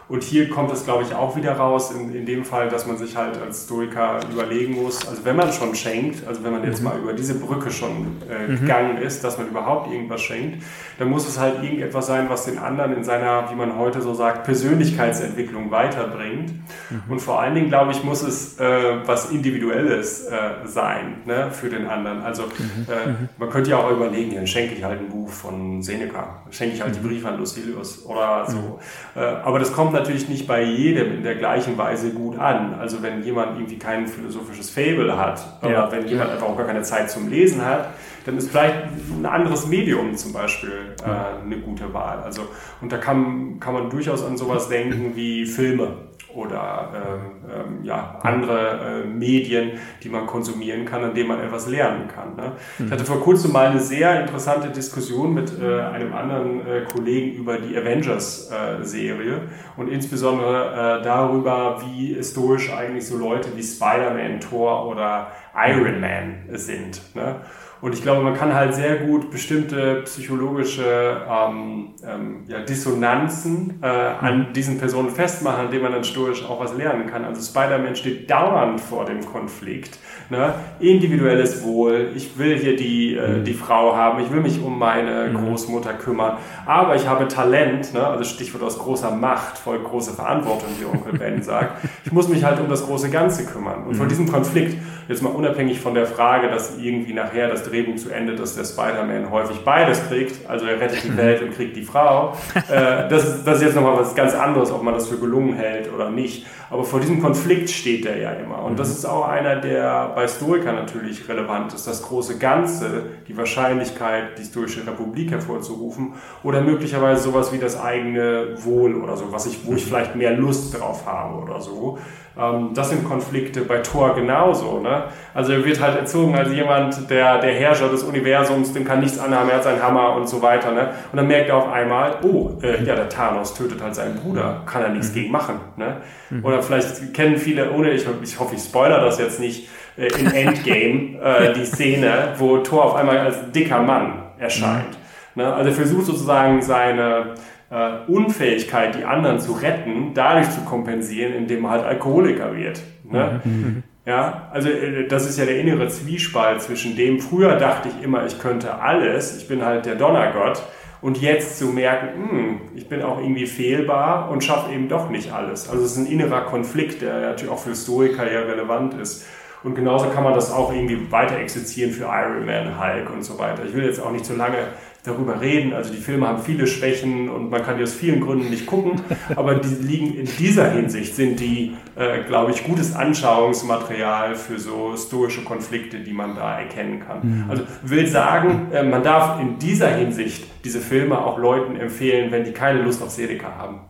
[0.09, 2.97] Und hier kommt es, glaube ich, auch wieder raus, in, in dem Fall, dass man
[2.97, 6.79] sich halt als Stoiker überlegen muss, also wenn man schon schenkt, also wenn man jetzt
[6.79, 6.85] mhm.
[6.89, 8.61] mal über diese Brücke schon äh, mhm.
[8.61, 10.63] gegangen ist, dass man überhaupt irgendwas schenkt,
[10.99, 14.15] dann muss es halt irgendetwas sein, was den anderen in seiner, wie man heute so
[14.15, 16.53] sagt, Persönlichkeitsentwicklung weiterbringt.
[16.91, 17.03] Mhm.
[17.09, 21.69] Und vor allen Dingen, glaube ich, muss es äh, was Individuelles äh, sein ne, für
[21.69, 22.23] den anderen.
[22.23, 22.87] Also mhm.
[22.89, 23.29] Äh, mhm.
[23.37, 26.83] man könnte ja auch überlegen, dann schenke ich halt ein Buch von Seneca, schenke ich
[26.83, 27.09] halt die mhm.
[27.09, 28.81] Briefe an Lucilius oder so.
[29.15, 32.75] Äh, aber das kommt natürlich nicht bei jedem in der gleichen Weise gut an.
[32.75, 35.93] Also wenn jemand irgendwie kein philosophisches Fable hat oder ja.
[35.93, 37.91] wenn jemand einfach auch gar keine Zeit zum Lesen hat,
[38.25, 38.77] dann ist vielleicht
[39.11, 42.19] ein anderes Medium zum Beispiel äh, eine gute Wahl.
[42.21, 42.43] Also,
[42.81, 48.19] und da kann, kann man durchaus an sowas denken wie Filme oder ähm, ähm, ja,
[48.23, 52.37] andere äh, Medien, die man konsumieren kann, an denen man etwas lernen kann.
[52.37, 52.53] Ne?
[52.79, 52.87] Mhm.
[52.87, 57.37] Ich hatte vor kurzem mal eine sehr interessante Diskussion mit äh, einem anderen äh, Kollegen
[57.37, 64.41] über die Avengers-Serie äh, und insbesondere äh, darüber, wie historisch eigentlich so Leute wie Spider-Man,
[64.41, 67.01] Thor oder Iron Man sind.
[67.15, 67.37] Ne?
[67.81, 73.87] Und ich glaube, man kann halt sehr gut bestimmte psychologische ähm, ähm, ja, Dissonanzen äh,
[73.87, 74.53] an mhm.
[74.53, 77.25] diesen Personen festmachen, an denen man dann stoisch auch was lernen kann.
[77.25, 79.99] Also Spider-Man steht dauernd vor dem Konflikt.
[80.31, 80.55] Ne?
[80.81, 83.45] Individuelles Wohl, ich will hier die, äh, mhm.
[83.45, 85.37] die Frau haben, ich will mich um meine mhm.
[85.37, 86.37] Großmutter kümmern,
[86.67, 88.07] aber ich habe Talent, ne?
[88.07, 91.83] also Stichwort aus großer Macht, voll große Verantwortung, wie Onkel Ben sagt.
[92.05, 93.85] Ich muss mich halt um das große Ganze kümmern.
[93.85, 94.77] Und von diesem Konflikt,
[95.09, 98.65] jetzt mal unabhängig von der Frage, dass irgendwie nachher das Drehbuch zu Ende, dass der
[98.65, 100.49] Spider-Man häufig beides kriegt.
[100.49, 102.37] Also er rettet die Welt und kriegt die Frau.
[102.69, 105.55] Äh, das, ist, das ist jetzt nochmal was ganz anderes, ob man das für gelungen
[105.55, 106.47] hält oder nicht.
[106.71, 108.63] Aber vor diesem Konflikt steht er ja immer.
[108.63, 108.95] Und das mhm.
[108.95, 111.87] ist auch einer, der bei Stoikern natürlich relevant ist.
[111.87, 118.55] Das große Ganze, die Wahrscheinlichkeit, die Stoische Republik hervorzurufen oder möglicherweise sowas wie das eigene
[118.65, 119.89] Wohl oder so, was ich, wo ich mhm.
[119.89, 121.99] vielleicht mehr Lust drauf habe oder so.
[122.37, 124.81] Ähm, das sind Konflikte bei Thor genauso.
[124.81, 125.05] Ne?
[125.35, 129.19] Also er wird halt erzogen als jemand, der, der Herrscher des Universums, dem kann nichts
[129.19, 130.73] anhaben, er hat seinen Hammer und so weiter.
[130.73, 130.91] Ne?
[131.13, 134.63] Und dann merkt er auf einmal, oh, äh, ja, der Thanos tötet halt seinen Bruder,
[134.67, 135.15] kann er nichts mhm.
[135.15, 135.61] gegen machen.
[135.77, 135.97] Ne?
[136.31, 136.45] Mhm.
[136.45, 140.33] Oder vielleicht kennen viele, ohne, ich, ich hoffe, ich spoiler das jetzt nicht, äh, in
[140.33, 144.91] Endgame äh, die Szene, wo Thor auf einmal als dicker Mann erscheint.
[145.35, 145.43] Mhm.
[145.43, 145.55] Ne?
[145.55, 147.35] Also er versucht sozusagen seine
[147.71, 152.81] äh, Unfähigkeit, die anderen zu retten, dadurch zu kompensieren, indem man halt Alkoholiker wird.
[153.05, 153.41] Ne?
[153.45, 153.53] Mhm.
[153.53, 153.83] mhm.
[154.07, 158.25] Ja, also äh, das ist ja der innere Zwiespalt zwischen dem, früher dachte ich immer,
[158.25, 160.63] ich könnte alles, ich bin halt der Donnergott,
[161.01, 165.33] und jetzt zu merken, hm, ich bin auch irgendwie fehlbar und schaffe eben doch nicht
[165.33, 165.69] alles.
[165.69, 169.27] Also es ist ein innerer Konflikt, der natürlich auch für Stoiker ja relevant ist.
[169.65, 173.39] Und genauso kann man das auch irgendwie weiter exerzieren für Iron Man, Hulk und so
[173.39, 173.65] weiter.
[173.67, 174.69] Ich will jetzt auch nicht zu lange
[175.05, 175.73] darüber reden.
[175.73, 179.01] Also die Filme haben viele Schwächen und man kann die aus vielen Gründen nicht gucken,
[179.37, 184.97] aber die liegen in dieser Hinsicht, sind die, äh, glaube ich, gutes Anschauungsmaterial für so
[184.97, 187.21] stoische Konflikte, die man da erkennen kann.
[187.23, 187.51] Mhm.
[187.51, 192.45] Also will sagen, äh, man darf in dieser Hinsicht diese Filme auch Leuten empfehlen, wenn
[192.45, 193.81] die keine Lust auf Seneca haben.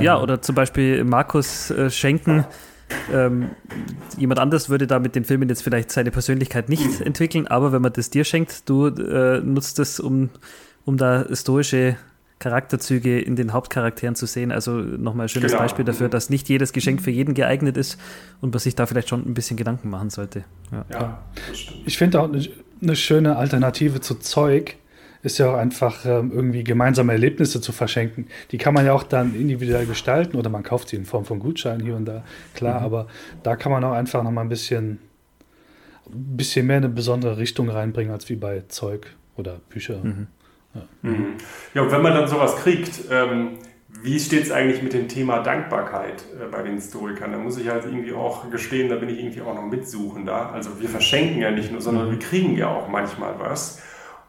[0.00, 2.44] Ja, oder zum Beispiel Markus äh, Schenken
[3.12, 3.50] ähm,
[4.16, 7.06] jemand anders würde da mit den Filmen jetzt vielleicht seine Persönlichkeit nicht mhm.
[7.06, 10.30] entwickeln, aber wenn man das dir schenkt, du äh, nutzt es, um,
[10.84, 11.96] um da historische
[12.42, 14.50] Charakterzüge in den Hauptcharakteren zu sehen.
[14.50, 15.62] Also nochmal ein schönes genau.
[15.62, 17.98] Beispiel dafür, dass nicht jedes Geschenk für jeden geeignet ist
[18.40, 20.42] und man sich da vielleicht schon ein bisschen Gedanken machen sollte.
[20.72, 21.22] Ja, ja
[21.84, 22.44] Ich finde auch eine,
[22.82, 24.76] eine schöne Alternative zu Zeug
[25.22, 28.26] ist ja auch einfach ähm, irgendwie gemeinsame Erlebnisse zu verschenken.
[28.50, 31.38] Die kann man ja auch dann individuell gestalten oder man kauft sie in Form von
[31.38, 32.86] Gutscheinen hier und da, klar, mhm.
[32.86, 33.06] aber
[33.42, 34.98] da kann man auch einfach noch mal ein bisschen,
[36.06, 39.06] ein bisschen mehr in eine besondere Richtung reinbringen als wie bei Zeug
[39.36, 40.02] oder Bücher.
[40.02, 40.26] Mhm.
[40.74, 40.82] Ja.
[41.02, 41.26] Mhm.
[41.74, 43.58] ja, und wenn man dann sowas kriegt, ähm,
[44.02, 47.30] wie steht es eigentlich mit dem Thema Dankbarkeit äh, bei den Historikern?
[47.30, 50.52] Da muss ich halt irgendwie auch gestehen, da bin ich irgendwie auch noch mitsuchender.
[50.52, 52.12] Also wir verschenken ja nicht nur, sondern mhm.
[52.12, 53.80] wir kriegen ja auch manchmal was.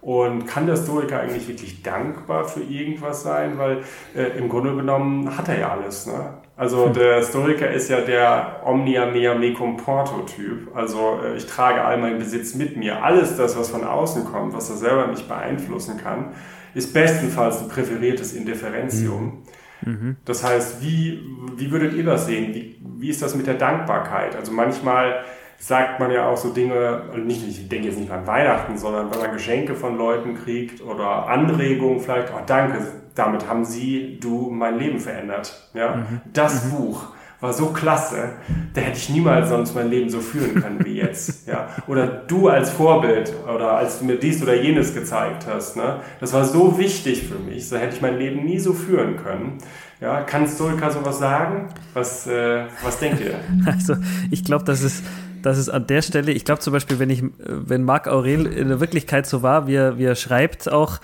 [0.03, 3.57] Und kann der Stoiker eigentlich wirklich dankbar für irgendwas sein?
[3.57, 6.07] Weil äh, im Grunde genommen hat er ja alles.
[6.07, 6.33] Ne?
[6.57, 10.75] Also der Stoiker ist ja der Omnia mea me comporto Typ.
[10.75, 13.01] Also äh, ich trage all meinen Besitz mit mir.
[13.01, 16.33] Alles das, was von außen kommt, was er selber nicht beeinflussen kann,
[16.73, 19.43] ist bestenfalls ein präferiertes Indifferentium.
[19.83, 19.93] Hm.
[19.93, 20.17] Mhm.
[20.25, 21.21] Das heißt, wie,
[21.55, 22.53] wie würdet ihr das sehen?
[22.53, 24.35] Wie, wie ist das mit der Dankbarkeit?
[24.35, 25.23] Also manchmal
[25.65, 29.19] sagt man ja auch so Dinge, nicht, ich denke jetzt nicht an Weihnachten, sondern wenn
[29.19, 32.79] man Geschenke von Leuten kriegt oder Anregungen vielleicht, oh danke,
[33.15, 35.69] damit haben Sie, du mein Leben verändert.
[35.73, 35.95] Ja?
[35.95, 36.21] Mhm.
[36.33, 36.71] Das mhm.
[36.71, 37.05] Buch
[37.39, 38.31] war so klasse,
[38.73, 41.47] da hätte ich niemals sonst mein Leben so führen können wie jetzt.
[41.53, 41.69] Ja?
[41.87, 46.01] Oder du als Vorbild oder als du mir dies oder jenes gezeigt hast, ne?
[46.19, 49.59] das war so wichtig für mich, so hätte ich mein Leben nie so führen können.
[50.01, 51.69] Ja, kann Stolka sowas sagen?
[51.93, 53.35] Was, äh, was denkt ihr?
[53.65, 53.95] Also,
[54.31, 55.01] ich glaube, das ist
[55.43, 58.69] dass es an der Stelle, ich glaube zum Beispiel, wenn ich, wenn Marc Aurel in
[58.69, 60.99] der Wirklichkeit so war, wie er, wie er schreibt auch,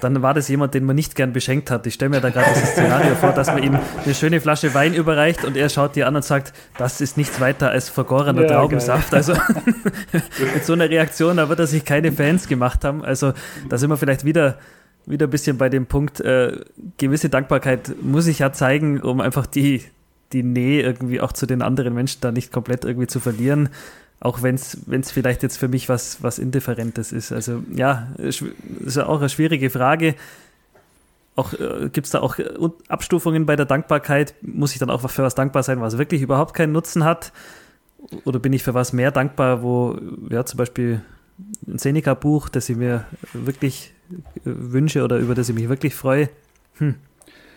[0.00, 1.86] dann war das jemand, den man nicht gern beschenkt hat.
[1.86, 4.94] Ich stelle mir da gerade das Szenario vor, dass man ihm eine schöne Flasche Wein
[4.94, 8.48] überreicht und er schaut dir an und sagt, das ist nichts weiter als vergorener ja,
[8.48, 9.10] Traubensaft.
[9.10, 9.18] Geil.
[9.18, 9.32] Also
[10.54, 13.04] mit so einer Reaktion, da wird er sich keine Fans gemacht haben.
[13.04, 13.32] Also
[13.68, 14.58] da sind wir vielleicht wieder
[15.06, 16.60] wieder ein bisschen bei dem Punkt, äh,
[16.96, 19.82] gewisse Dankbarkeit muss ich ja zeigen, um einfach die,
[20.32, 23.68] die Nähe irgendwie auch zu den anderen Menschen da nicht komplett irgendwie zu verlieren.
[24.20, 27.30] Auch wenn es vielleicht jetzt für mich was, was Indifferentes ist.
[27.30, 28.42] Also ja, ist
[28.86, 30.14] ja auch eine schwierige Frage.
[31.36, 32.38] Auch äh, gibt es da auch
[32.88, 34.34] Abstufungen bei der Dankbarkeit?
[34.40, 37.32] Muss ich dann auch für was dankbar sein, was wirklich überhaupt keinen Nutzen hat?
[38.24, 39.98] Oder bin ich für was mehr dankbar, wo
[40.30, 41.02] ja zum Beispiel
[41.66, 46.28] ein Seneca-Buch, das ich mir wirklich äh, wünsche oder über das ich mich wirklich freue?
[46.78, 46.94] Hm.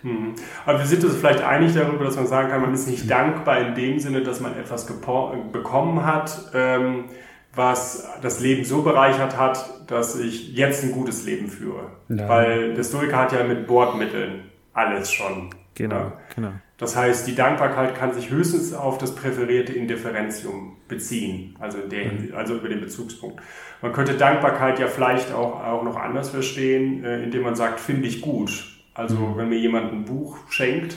[0.03, 0.35] Mhm.
[0.65, 3.59] Aber wir sind uns vielleicht einig darüber, dass man sagen kann, man ist nicht dankbar
[3.59, 7.05] in dem Sinne, dass man etwas bekommen hat, ähm,
[7.53, 11.91] was das Leben so bereichert hat, dass ich jetzt ein gutes Leben führe.
[12.09, 12.29] Ja.
[12.29, 15.49] Weil der Stoiker hat ja mit Bordmitteln alles schon.
[15.73, 16.13] Genau, ja.
[16.35, 16.51] genau.
[16.77, 22.33] Das heißt, die Dankbarkeit kann sich höchstens auf das präferierte Indifferentium beziehen, also, der, mhm.
[22.35, 23.41] also über den Bezugspunkt.
[23.81, 28.07] Man könnte Dankbarkeit ja vielleicht auch, auch noch anders verstehen, äh, indem man sagt, finde
[28.07, 30.95] ich gut also wenn mir jemand ein Buch schenkt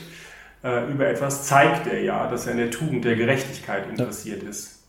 [0.64, 4.82] äh, über etwas, zeigt er ja, dass er in der Tugend der Gerechtigkeit interessiert ist.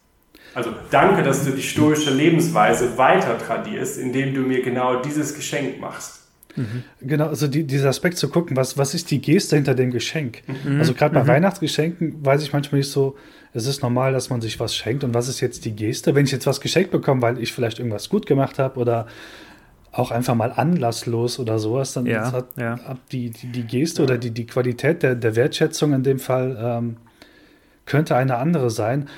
[0.54, 5.80] Also danke, dass du die stoische Lebensweise weiter tradierst, indem du mir genau dieses Geschenk
[5.80, 6.22] machst.
[6.56, 6.84] Mhm.
[7.02, 10.42] Genau, also die, dieser Aspekt zu gucken, was, was ist die Geste hinter dem Geschenk?
[10.48, 10.80] Mhm.
[10.80, 11.28] Also gerade bei mhm.
[11.28, 13.18] Weihnachtsgeschenken weiß ich manchmal nicht so,
[13.54, 16.16] es ist normal, dass man sich was schenkt und was ist jetzt die Geste?
[16.16, 19.08] Wenn ich jetzt was geschenkt bekomme, weil ich vielleicht irgendwas gut gemacht habe oder
[19.92, 22.78] auch einfach mal anlasslos oder sowas, dann ja, hat, ja.
[23.12, 24.04] die, die, die, Geste ja.
[24.06, 26.98] oder die, die Qualität der, der Wertschätzung in dem Fall ähm,
[27.86, 29.10] könnte eine andere sein,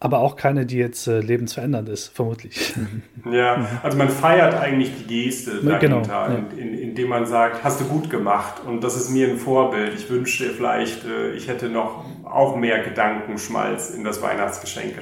[0.00, 2.74] aber auch keine, die jetzt äh, lebensverändernd ist, vermutlich.
[3.30, 6.26] Ja, also man feiert eigentlich die Geste dahinter, genau, ja.
[6.26, 9.94] in, in, indem man sagt, hast du gut gemacht und das ist mir ein Vorbild.
[9.94, 14.94] Ich wünschte vielleicht, äh, ich hätte noch auch mehr Gedankenschmalz in das Weihnachtsgeschenk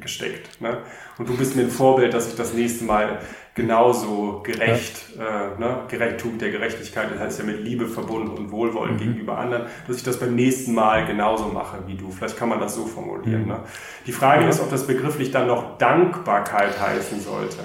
[0.00, 0.60] gesteckt.
[0.60, 0.78] Ne?
[1.16, 3.20] Und du bist mir ein Vorbild, dass ich das nächste Mal
[3.54, 5.52] genauso gerecht, ja.
[5.52, 5.82] äh, ne?
[5.88, 8.98] Gerechttum der Gerechtigkeit, das heißt ja mit Liebe verbunden und Wohlwollen mhm.
[8.98, 12.10] gegenüber anderen, dass ich das beim nächsten Mal genauso mache wie du.
[12.10, 13.42] Vielleicht kann man das so formulieren.
[13.42, 13.48] Mhm.
[13.48, 13.60] Ne?
[14.06, 14.48] Die Frage ja.
[14.48, 17.58] ist, ob das begrifflich dann noch Dankbarkeit heißen sollte.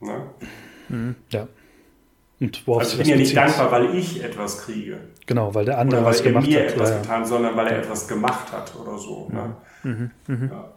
[0.00, 0.22] Ne?
[0.88, 1.14] Mhm.
[1.30, 1.48] Ja.
[2.40, 4.98] Und also ich bin ja nicht dankbar, weil ich etwas kriege.
[5.26, 6.70] Genau, weil der andere oder weil was er gemacht mir hat.
[6.70, 9.28] etwas getan, sondern weil er etwas gemacht hat oder so.
[9.32, 9.56] Ne?
[9.82, 10.10] Mhm.
[10.28, 10.50] Mhm.
[10.52, 10.72] Ja.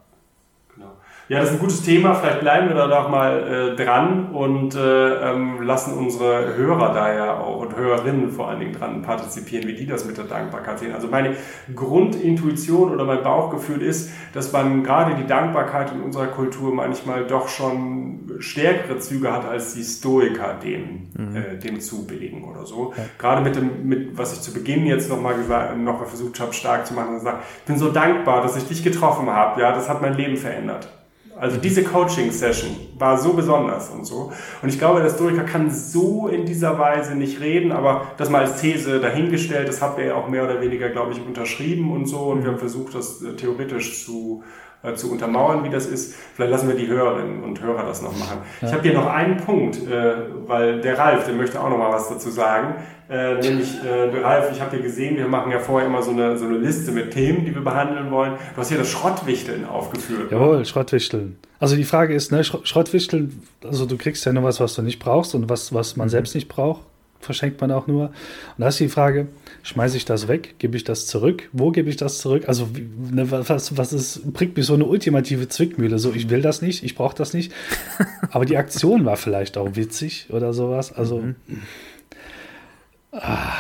[1.32, 2.13] Ja, das ist ein gutes Thema.
[2.13, 7.15] Vielleicht bleiben wir da doch mal äh, dran und äh, ähm, lassen unsere Hörer da
[7.15, 10.80] ja auch und Hörerinnen vor allen Dingen dran partizipieren, wie die das mit der Dankbarkeit
[10.80, 10.94] sehen.
[10.94, 11.38] Also meine
[11.74, 17.48] Grundintuition oder mein Bauchgefühl ist, dass man gerade die Dankbarkeit in unserer Kultur manchmal doch
[17.48, 21.36] schon stärkere Züge hat, als die Stoiker dem, mhm.
[21.38, 22.94] äh, dem zubilligen oder so.
[22.98, 23.04] Ja.
[23.17, 26.52] Gerade mit dem, mit, was ich zu Beginn jetzt nochmal gesagt, noch mal versucht habe,
[26.52, 29.62] stark zu machen, gesagt, ich bin so dankbar, dass ich dich getroffen habe.
[29.62, 30.89] Ja, das hat mein Leben verändert.
[31.41, 34.32] Also diese Coaching-Session war so besonders und so.
[34.62, 38.41] Und ich glaube, der Historiker kann so in dieser Weise nicht reden, aber das mal
[38.41, 42.06] als These dahingestellt, das habt ihr ja auch mehr oder weniger, glaube ich, unterschrieben und
[42.06, 42.19] so.
[42.19, 44.43] Und wir haben versucht, das äh, theoretisch zu
[44.84, 46.15] äh, zu untermauern, wie das ist.
[46.34, 48.39] Vielleicht lassen wir die Hörerinnen und Hörer das noch machen.
[48.62, 48.67] Ja.
[48.67, 50.13] Ich habe hier noch einen Punkt, äh,
[50.48, 52.76] weil der Ralf, der möchte auch noch mal was dazu sagen.
[53.10, 56.38] Äh, nämlich, äh, Ralf, ich habe hier gesehen, wir machen ja vorher immer so eine,
[56.38, 58.34] so eine Liste mit Themen, die wir behandeln wollen.
[58.56, 60.32] Du hast hier das Schrottwichteln aufgeführt.
[60.32, 61.38] Jawohl, Schrottwichteln.
[61.60, 65.00] Also die Frage ist, ne, Schrottwichteln, also du kriegst ja nur was, was du nicht
[65.00, 66.12] brauchst und was, was man mhm.
[66.12, 66.82] selbst nicht braucht
[67.21, 68.07] verschenkt man auch nur.
[68.07, 68.13] Und
[68.57, 69.27] da ist die Frage,
[69.63, 70.55] schmeiße ich das weg?
[70.60, 71.49] Gebe ich das zurück?
[71.53, 72.47] Wo gebe ich das zurück?
[72.47, 72.67] Also
[73.12, 75.99] ne, was, was ist, bringt mich so eine ultimative Zwickmühle?
[75.99, 77.53] So, ich will das nicht, ich brauche das nicht.
[78.31, 80.91] Aber die Aktion war vielleicht auch witzig oder sowas.
[80.91, 81.36] Also mhm.
[83.12, 83.53] ah,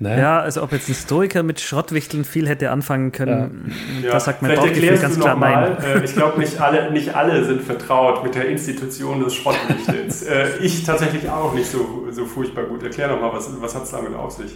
[0.00, 0.16] Ne?
[0.16, 4.12] Ja, also ob jetzt ein Stoiker mit Schrottwichteln viel hätte anfangen können, ja.
[4.12, 5.76] das sagt mein Bauchgefühl ganz klar nein.
[5.82, 10.22] Äh, ich glaube, nicht alle, nicht alle sind vertraut mit der Institution des Schrottwichtelns.
[10.26, 12.84] äh, ich tatsächlich auch nicht so, so furchtbar gut.
[12.84, 14.52] Erklär doch mal, was, was hat es damit auf sich?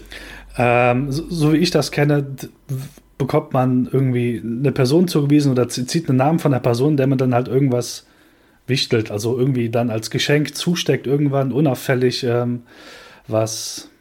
[0.57, 2.25] Ähm, so, so, wie ich das kenne,
[3.19, 7.19] bekommt man irgendwie eine Person zugewiesen oder zieht einen Namen von der Person, der man
[7.19, 8.07] dann halt irgendwas
[8.69, 12.63] wichtelt, also irgendwie dann als Geschenk zusteckt, irgendwann unauffällig ähm,
[13.27, 13.92] was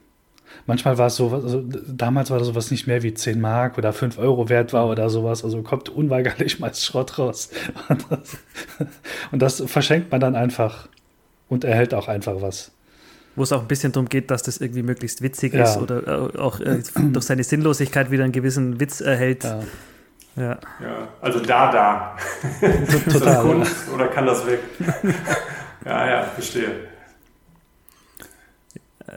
[0.65, 3.93] manchmal war es so, also damals war das sowas nicht mehr wie 10 Mark oder
[3.93, 5.43] 5 Euro wert war oder sowas.
[5.43, 7.49] Also kommt unweigerlich mal Schrott raus.
[7.89, 8.37] Und das,
[9.31, 10.87] und das verschenkt man dann einfach
[11.49, 12.71] und erhält auch einfach was
[13.35, 15.63] wo es auch ein bisschen darum geht, dass das irgendwie möglichst witzig ja.
[15.63, 19.43] ist oder äh, auch äh, durch seine Sinnlosigkeit wieder einen gewissen Witz erhält.
[19.43, 19.59] Ja.
[20.35, 20.59] Ja.
[20.81, 22.17] ja also da, da.
[22.61, 24.59] ist das Kunst oder kann das weg?
[25.85, 26.71] ja, ja, verstehe.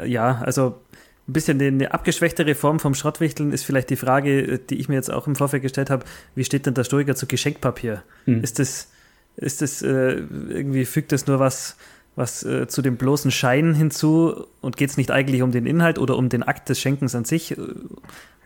[0.04, 0.80] Ja, also
[1.26, 5.10] ein bisschen eine abgeschwächtere Form vom Schrottwichteln ist vielleicht die Frage, die ich mir jetzt
[5.10, 8.02] auch im Vorfeld gestellt habe, wie steht denn der Stoiker zu Geschenkpapier?
[8.26, 8.42] Hm.
[8.42, 8.88] Ist das,
[9.36, 11.76] ist das äh, irgendwie, fügt das nur was,
[12.14, 15.98] was äh, zu dem bloßen Schein hinzu und geht es nicht eigentlich um den Inhalt
[15.98, 17.56] oder um den Akt des Schenkens an sich?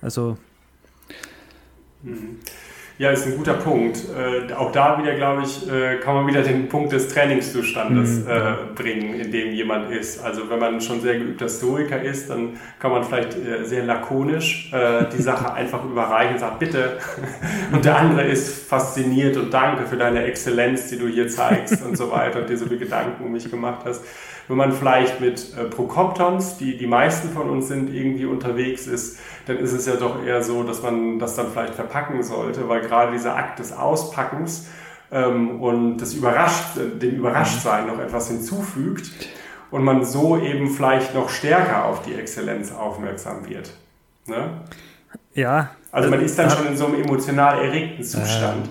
[0.01, 0.39] Also.
[2.03, 2.39] Mhm.
[2.99, 4.01] Ja, ist ein guter Punkt.
[4.09, 8.29] Äh, auch da wieder, glaube ich, äh, kann man wieder den Punkt des Trainingszustandes mhm.
[8.29, 10.21] äh, bringen, in dem jemand ist.
[10.21, 14.73] Also wenn man schon sehr geübter Stoiker ist, dann kann man vielleicht äh, sehr lakonisch
[14.73, 16.99] äh, die Sache einfach überreichen und sagt, bitte.
[17.73, 21.97] Und der andere ist fasziniert und danke für deine Exzellenz, die du hier zeigst und
[21.97, 24.03] so weiter und dir so viele Gedanken um mich gemacht hast.
[24.49, 29.19] Wenn man vielleicht mit äh, Prokoptons, die die meisten von uns sind, irgendwie unterwegs ist,
[29.47, 32.81] dann ist es ja doch eher so, dass man das dann vielleicht verpacken sollte, weil
[32.81, 34.67] gerade dieser Akt des Auspackens
[35.11, 39.11] ähm, und das Überrascht, äh, dem Überraschtsein noch etwas hinzufügt
[39.71, 43.71] und man so eben vielleicht noch stärker auf die Exzellenz aufmerksam wird.
[44.27, 44.49] Ne?
[45.35, 45.71] Ja.
[45.91, 48.71] Also man ist dann schon in so einem emotional erregten Zustand, äh.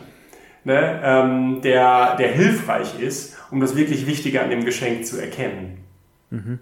[0.68, 5.78] Ne, ähm, der, der hilfreich ist um das wirklich Wichtige an dem Geschenk zu erkennen.
[6.30, 6.60] Mhm.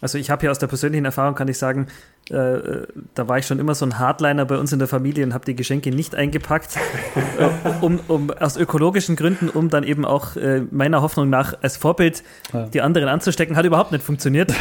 [0.00, 1.88] Also ich habe hier aus der persönlichen Erfahrung, kann ich sagen,
[2.30, 5.24] äh, äh, da war ich schon immer so ein Hardliner bei uns in der Familie
[5.24, 6.76] und habe die Geschenke nicht eingepackt,
[7.38, 7.48] äh,
[7.80, 12.22] um, um, aus ökologischen Gründen, um dann eben auch äh, meiner Hoffnung nach als Vorbild
[12.52, 12.66] ja.
[12.66, 14.54] die anderen anzustecken, hat überhaupt nicht funktioniert.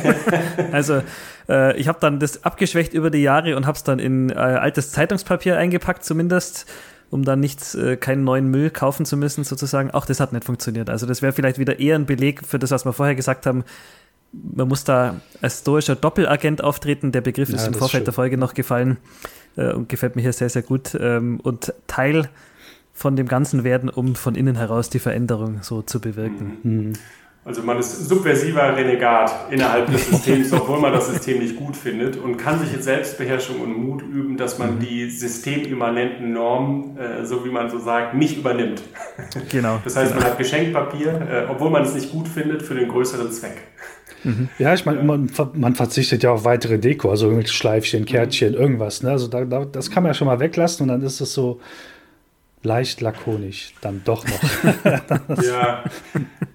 [0.72, 1.02] also
[1.50, 4.34] äh, ich habe dann das abgeschwächt über die Jahre und habe es dann in äh,
[4.34, 6.66] altes Zeitungspapier eingepackt zumindest
[7.12, 9.90] um dann nichts, äh, keinen neuen Müll kaufen zu müssen, sozusagen.
[9.90, 10.88] Auch das hat nicht funktioniert.
[10.88, 13.64] Also das wäre vielleicht wieder eher ein Beleg für das, was wir vorher gesagt haben.
[14.32, 17.12] Man muss da als stoischer Doppelagent auftreten.
[17.12, 18.96] Der Begriff ja, ist im Vorfeld ist der Folge noch gefallen
[19.56, 20.96] äh, und gefällt mir hier sehr, sehr gut.
[20.98, 22.30] Ähm, und Teil
[22.94, 26.56] von dem Ganzen werden, um von innen heraus die Veränderung so zu bewirken.
[26.62, 26.92] Mhm.
[27.44, 32.16] Also man ist subversiver Renegat innerhalb des Systems, obwohl man das System nicht gut findet
[32.16, 34.80] und kann sich jetzt Selbstbeherrschung und Mut üben, dass man mhm.
[34.80, 38.82] die systemimmanenten Normen, äh, so wie man so sagt, nicht übernimmt.
[39.50, 39.80] Genau.
[39.82, 40.22] Das heißt, genau.
[40.22, 43.56] man hat Geschenkpapier, äh, obwohl man es nicht gut findet, für den größeren Zweck.
[44.22, 44.48] Mhm.
[44.60, 48.60] Ja, ich meine, man, man, verzichtet ja auf weitere Deko, also irgendwelche Schleifchen, Kärtchen, mhm.
[48.60, 49.02] irgendwas.
[49.02, 49.10] Ne?
[49.10, 51.60] Also da, da, das kann man ja schon mal weglassen und dann ist es so
[52.62, 54.84] leicht lakonisch, dann doch noch.
[55.44, 55.82] ja.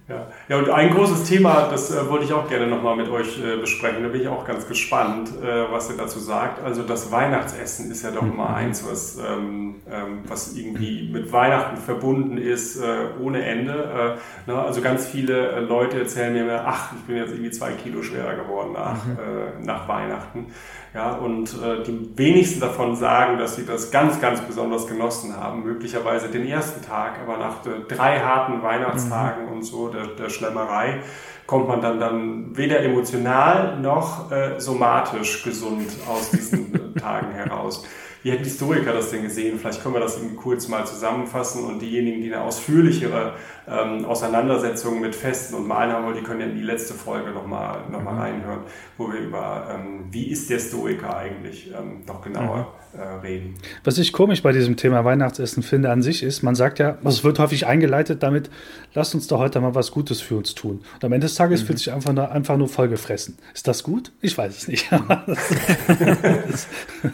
[0.08, 0.26] Ja.
[0.48, 3.58] ja, und ein großes Thema, das äh, wollte ich auch gerne nochmal mit euch äh,
[3.58, 4.02] besprechen.
[4.02, 6.64] Da bin ich auch ganz gespannt, äh, was ihr dazu sagt.
[6.64, 11.76] Also das Weihnachtsessen ist ja doch immer eins, was, ähm, ähm, was irgendwie mit Weihnachten
[11.76, 12.86] verbunden ist, äh,
[13.20, 14.16] ohne Ende.
[14.46, 14.58] Äh, ne?
[14.58, 18.34] Also ganz viele äh, Leute erzählen mir, ach, ich bin jetzt irgendwie zwei Kilo schwerer
[18.34, 19.64] geworden nach, mhm.
[19.64, 20.46] nach Weihnachten.
[20.94, 21.54] Ja, und
[21.86, 25.62] die wenigsten davon sagen, dass sie das ganz, ganz besonders genossen haben.
[25.62, 27.56] Möglicherweise den ersten Tag, aber nach
[27.88, 29.52] drei harten Weihnachtstagen mhm.
[29.52, 31.00] und so der, der Schlemmerei
[31.46, 37.84] kommt man dann, dann weder emotional noch äh, somatisch gesund aus diesen äh, Tagen heraus.
[38.22, 39.58] Wie hätten Historiker das denn gesehen?
[39.58, 43.34] Vielleicht können wir das irgendwie kurz mal zusammenfassen und diejenigen, die eine ausführlichere
[43.70, 47.30] ähm, Auseinandersetzung mit Festen und Malen haben wollen, die können ja in die letzte Folge
[47.30, 48.20] nochmal noch mal mhm.
[48.20, 48.60] reinhören,
[48.96, 53.54] wo wir über, ähm, wie ist der Stoiker eigentlich, ähm, noch genauer mhm äh, reden.
[53.84, 57.22] Was ich komisch bei diesem Thema Weihnachtsessen finde an sich ist, man sagt ja, es
[57.24, 58.48] wird häufig eingeleitet damit,
[58.94, 60.80] lasst uns doch heute mal was Gutes für uns tun.
[60.94, 61.66] Und am Ende des Tages mhm.
[61.66, 63.36] fühlt sich einfach nur, einfach nur vollgefressen.
[63.54, 64.12] Ist das gut?
[64.20, 64.90] Ich weiß es nicht.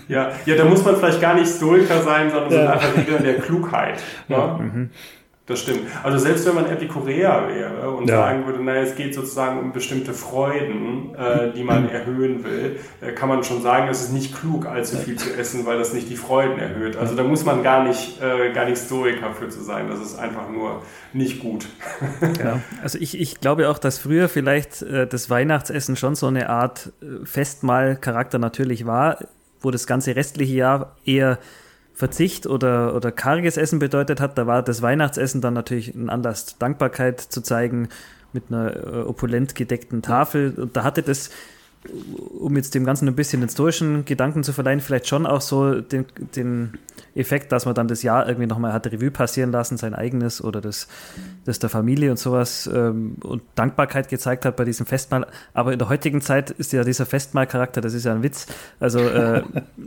[0.09, 2.67] ja, ja, da muss man vielleicht gar nicht Stoiker sein, sondern ja.
[2.67, 4.01] so einfach Regeln der Klugheit.
[4.29, 4.37] Ne?
[4.37, 4.59] Ja.
[4.59, 4.91] Mhm.
[5.47, 5.81] Das stimmt.
[6.03, 8.17] Also selbst wenn man Epikureer wäre und ja.
[8.17, 13.13] sagen würde, naja, es geht sozusagen um bestimmte Freuden, äh, die man erhöhen will, äh,
[13.13, 16.09] kann man schon sagen, es ist nicht klug, allzu viel zu essen, weil das nicht
[16.09, 16.97] die Freuden erhöht.
[16.97, 19.89] Also da muss man gar nicht, äh, gar nicht Stoiker für zu sein.
[19.89, 20.81] Das ist einfach nur
[21.13, 21.67] nicht gut.
[22.43, 26.49] ja, also ich, ich glaube auch, dass früher vielleicht äh, das Weihnachtsessen schon so eine
[26.49, 29.19] Art äh, Festmahlcharakter natürlich war,
[29.61, 31.39] wo das ganze restliche Jahr eher
[31.95, 36.59] Verzicht oder, oder karges Essen bedeutet hat, da war das Weihnachtsessen dann natürlich ein Anlass,
[36.59, 37.89] Dankbarkeit zu zeigen
[38.33, 40.55] mit einer äh, opulent gedeckten Tafel.
[40.57, 41.31] Und da hatte das,
[42.39, 45.81] um jetzt dem Ganzen ein bisschen den historischen Gedanken zu verleihen, vielleicht schon auch so
[45.81, 46.79] den, den
[47.15, 50.61] Effekt, dass man dann das Jahr irgendwie nochmal hat Revue passieren lassen, sein eigenes oder
[50.61, 50.89] das,
[51.45, 55.27] das der Familie und sowas ähm, und Dankbarkeit gezeigt hat bei diesem Festmahl.
[55.53, 58.47] Aber in der heutigen Zeit ist ja dieser Festmahlcharakter, das ist ja ein Witz.
[58.81, 59.43] Also äh,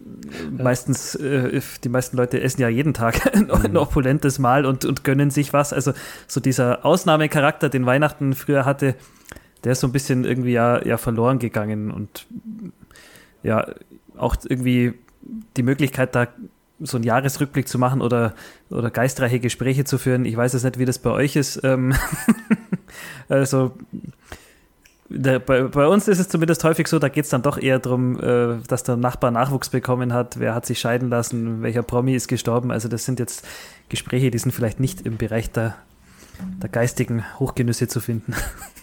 [0.52, 3.78] meistens, äh, die meisten Leute essen ja jeden Tag ein, ein mhm.
[3.78, 5.74] opulentes Mahl und, und gönnen sich was.
[5.74, 5.94] Also
[6.28, 8.96] so dieser Ausnahmecharakter, den Weihnachten früher hatte,
[9.64, 12.28] der ist so ein bisschen irgendwie ja, ja verloren gegangen und
[13.44, 13.68] ja,
[14.18, 14.94] auch irgendwie
[15.56, 16.28] die Möglichkeit, da
[16.80, 18.34] so einen Jahresrückblick zu machen oder,
[18.70, 20.26] oder geistreiche Gespräche zu führen.
[20.26, 21.62] Ich weiß jetzt nicht, wie das bei euch ist.
[21.64, 21.96] Ähm
[23.30, 23.74] also
[25.10, 27.80] der, bei, bei, uns ist es zumindest häufig so, da geht es dann doch eher
[27.80, 32.14] darum, äh, dass der Nachbar Nachwuchs bekommen hat, wer hat sich scheiden lassen, welcher Promi
[32.14, 32.72] ist gestorben.
[32.72, 33.48] Also das sind jetzt
[33.90, 35.76] Gespräche, die sind vielleicht nicht im Bereich der,
[36.62, 38.36] der geistigen Hochgenüsse zu finden.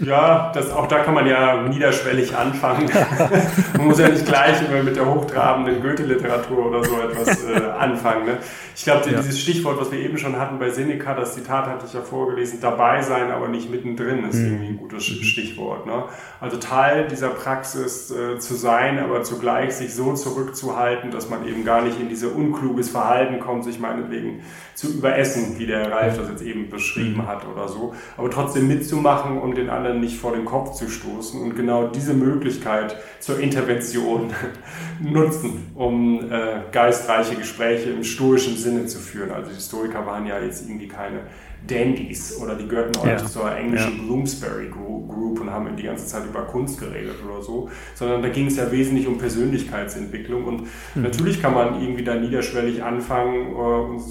[0.00, 2.90] Ja, das, auch da kann man ja niederschwellig anfangen.
[3.76, 8.26] man muss ja nicht gleich immer mit der hochtrabenden Goethe-Literatur oder so etwas äh, anfangen.
[8.26, 8.38] Ne?
[8.74, 9.18] Ich glaube, ja.
[9.18, 12.58] dieses Stichwort, was wir eben schon hatten bei Seneca, das Zitat hatte ich ja vorgelesen,
[12.60, 14.46] dabei sein, aber nicht mittendrin, ist mhm.
[14.46, 15.04] irgendwie ein gutes.
[15.04, 15.86] Stichwort.
[15.86, 16.04] Ne?
[16.40, 21.64] Also Teil dieser Praxis äh, zu sein, aber zugleich sich so zurückzuhalten, dass man eben
[21.64, 24.42] gar nicht in diese unkluges Verhalten kommt, sich meinetwegen
[24.74, 27.26] zu überessen, wie der Ralf das jetzt eben beschrieben mhm.
[27.26, 31.40] hat oder so, aber trotzdem mitzumachen und den anderen nicht vor den Kopf zu stoßen
[31.40, 34.32] und genau diese Möglichkeit zur Intervention
[35.00, 39.30] nutzen, um äh, geistreiche Gespräche im stoischen Sinne zu führen.
[39.30, 41.20] Also die Historiker waren ja jetzt irgendwie keine
[41.66, 43.14] Dandies oder die gehörten auch ja.
[43.14, 44.02] nicht zur englischen ja.
[44.02, 48.46] Bloomsbury Group und haben die ganze Zeit über Kunst geredet oder so, sondern da ging
[48.46, 50.60] es ja wesentlich um Persönlichkeitsentwicklung und
[50.94, 51.02] mhm.
[51.02, 54.02] natürlich kann man irgendwie da niederschwellig anfangen äh, und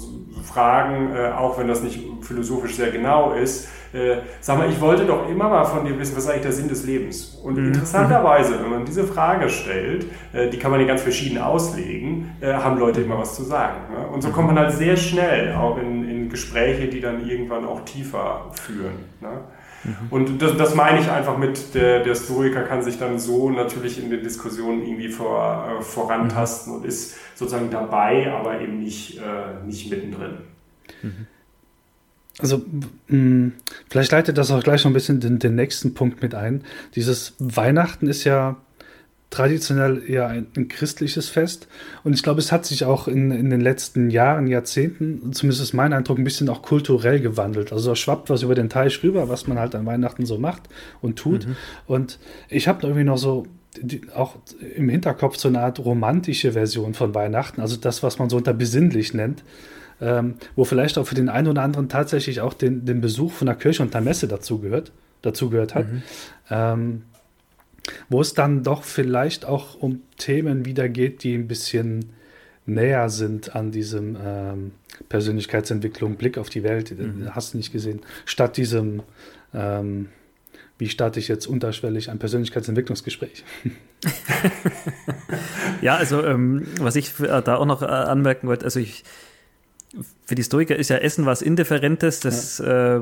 [0.44, 5.06] fragen, äh, auch wenn das nicht philosophisch sehr genau ist, äh, sag mal, ich wollte
[5.06, 7.38] doch immer mal von dir wissen, was ist eigentlich der Sinn des Lebens?
[7.42, 7.68] Und mhm.
[7.68, 12.52] interessanterweise, wenn man diese Frage stellt, äh, die kann man ja ganz verschieden auslegen, äh,
[12.52, 13.92] haben Leute immer was zu sagen.
[13.92, 14.06] Ne?
[14.08, 17.84] Und so kommt man halt sehr schnell auch in, in Gespräche, die dann irgendwann auch
[17.84, 19.04] tiefer führen.
[19.20, 19.28] Ne?
[19.84, 19.94] Mhm.
[20.10, 24.02] Und das, das, meine ich einfach mit, der, der Stoiker kann sich dann so natürlich
[24.02, 26.78] in den Diskussionen irgendwie vor, äh, vorantasten mhm.
[26.80, 30.38] und ist sozusagen dabei, aber eben nicht, äh, nicht mittendrin.
[31.02, 31.26] Mhm.
[32.40, 32.62] Also,
[33.08, 33.52] mh,
[33.88, 36.64] vielleicht leitet das auch gleich noch ein bisschen den, den, nächsten Punkt mit ein.
[36.96, 38.56] Dieses Weihnachten ist ja
[39.30, 41.68] traditionell eher ein, ein christliches Fest.
[42.02, 45.72] Und ich glaube, es hat sich auch in, in den letzten Jahren, Jahrzehnten, zumindest ist
[45.74, 47.72] mein Eindruck, ein bisschen auch kulturell gewandelt.
[47.72, 50.62] Also da schwappt was über den Teich rüber, was man halt an Weihnachten so macht
[51.00, 51.46] und tut.
[51.46, 51.56] Mhm.
[51.86, 52.18] Und
[52.48, 53.46] ich habe irgendwie noch so
[53.80, 54.36] die, auch
[54.76, 58.54] im Hinterkopf so eine Art romantische Version von Weihnachten, also das, was man so unter
[58.54, 59.42] besinnlich nennt
[60.00, 63.46] ähm, wo vielleicht auch für den einen oder anderen tatsächlich auch den, den Besuch von
[63.46, 65.90] der Kirche und der Messe dazu gehört, dazu gehört hat.
[65.90, 66.02] Mhm.
[66.50, 67.02] Ähm,
[68.08, 72.12] wo es dann doch vielleicht auch um Themen wieder geht, die ein bisschen
[72.66, 74.72] näher sind an diesem ähm,
[75.08, 77.34] Persönlichkeitsentwicklung, Blick auf die Welt, mhm.
[77.34, 79.02] hast du nicht gesehen, statt diesem,
[79.52, 80.08] ähm,
[80.78, 83.44] wie starte ich jetzt unterschwellig ein Persönlichkeitsentwicklungsgespräch?
[85.82, 89.04] ja, also ähm, was ich da auch noch äh, anmerken wollte, also ich
[90.26, 92.20] für die Stoiker ist ja Essen was Indifferentes.
[92.20, 92.96] Das, ja.
[92.96, 93.00] äh,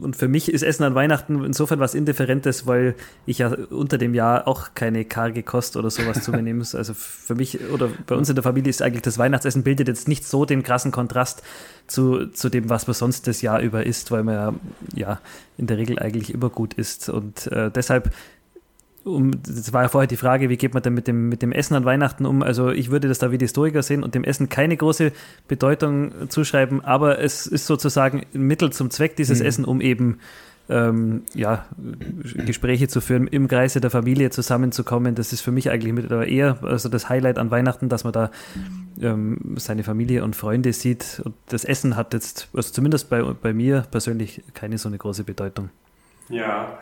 [0.00, 2.94] und für mich ist Essen an Weihnachten insofern was Indifferentes, weil
[3.26, 6.64] ich ja unter dem Jahr auch keine karge Kost oder sowas zu mir nehme.
[6.74, 10.08] Also für mich oder bei uns in der Familie ist eigentlich das Weihnachtsessen bildet jetzt
[10.08, 11.42] nicht so den krassen Kontrast
[11.86, 14.54] zu, zu dem, was man sonst das Jahr über isst, weil man ja,
[14.94, 15.20] ja
[15.58, 17.08] in der Regel eigentlich immer gut isst.
[17.08, 18.10] Und äh, deshalb
[19.04, 21.52] um, das war ja vorher die Frage, wie geht man denn mit dem, mit dem
[21.52, 22.42] Essen an Weihnachten um?
[22.42, 25.12] Also ich würde das da wie die Historiker sehen und dem Essen keine große
[25.46, 29.46] Bedeutung zuschreiben, aber es ist sozusagen ein Mittel zum Zweck dieses mhm.
[29.46, 30.18] Essen, um eben
[30.70, 31.66] ähm, ja,
[32.46, 35.14] Gespräche zu führen, im Kreise der Familie zusammenzukommen.
[35.14, 38.30] Das ist für mich eigentlich mit, eher also das Highlight an Weihnachten, dass man da
[39.00, 41.20] ähm, seine Familie und Freunde sieht.
[41.22, 45.24] Und das Essen hat jetzt, also zumindest bei, bei mir persönlich, keine so eine große
[45.24, 45.68] Bedeutung.
[46.30, 46.78] Ja,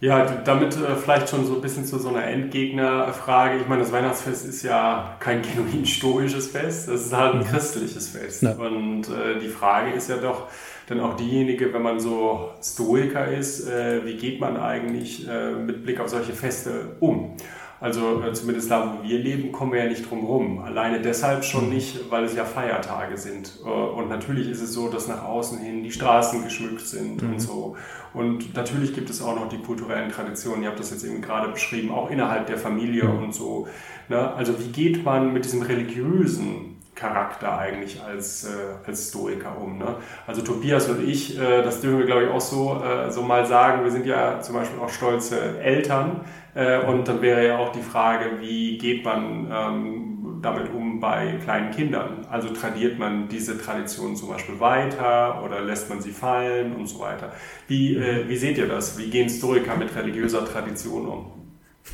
[0.00, 3.58] ja, damit äh, vielleicht schon so ein bisschen zu so einer Endgegnerfrage.
[3.58, 7.44] Ich meine, das Weihnachtsfest ist ja kein genuin stoisches Fest, es ist halt ein mhm.
[7.44, 8.42] christliches Fest.
[8.42, 8.52] Ja.
[8.52, 10.48] Und äh, die Frage ist ja doch
[10.86, 15.82] dann auch diejenige, wenn man so Stoiker ist, äh, wie geht man eigentlich äh, mit
[15.82, 17.36] Blick auf solche Feste um?
[17.84, 20.60] Also äh, zumindest da, wo wir leben, kommen wir ja nicht drum rum.
[20.60, 21.74] Alleine deshalb schon mhm.
[21.74, 23.58] nicht, weil es ja Feiertage sind.
[23.62, 27.34] Äh, und natürlich ist es so, dass nach außen hin die Straßen geschmückt sind mhm.
[27.34, 27.76] und so.
[28.14, 30.62] Und natürlich gibt es auch noch die kulturellen Traditionen.
[30.62, 33.24] Ihr habt das jetzt eben gerade beschrieben, auch innerhalb der Familie mhm.
[33.24, 33.68] und so.
[34.08, 34.32] Ne?
[34.32, 38.48] Also wie geht man mit diesem religiösen Charakter eigentlich als, äh,
[38.86, 39.78] als Stoiker um.
[39.78, 39.96] Ne?
[40.26, 43.44] Also Tobias und ich, äh, das dürfen wir glaube ich auch so, äh, so mal
[43.46, 46.20] sagen, wir sind ja zum Beispiel auch stolze Eltern
[46.54, 51.38] äh, und dann wäre ja auch die Frage, wie geht man ähm, damit um bei
[51.42, 52.26] kleinen Kindern?
[52.30, 57.00] Also tradiert man diese Tradition zum Beispiel weiter oder lässt man sie fallen und so
[57.00, 57.32] weiter?
[57.66, 58.98] Wie, äh, wie seht ihr das?
[58.98, 61.32] Wie gehen Historiker mit religiöser Tradition um?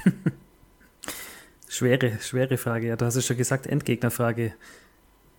[1.68, 2.88] schwere, schwere Frage.
[2.88, 4.52] Ja, du hast es schon gesagt, Endgegnerfrage.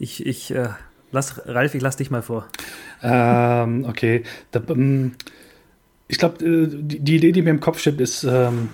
[0.02, 0.70] Ich, ich äh,
[1.12, 2.48] lass, Ralf, ich lass dich mal vor.
[3.04, 4.24] Ähm, okay.
[4.50, 5.14] Da, ähm,
[6.08, 8.70] ich glaube, äh, die, die, Idee, die mir im Kopf steht, ist, ähm,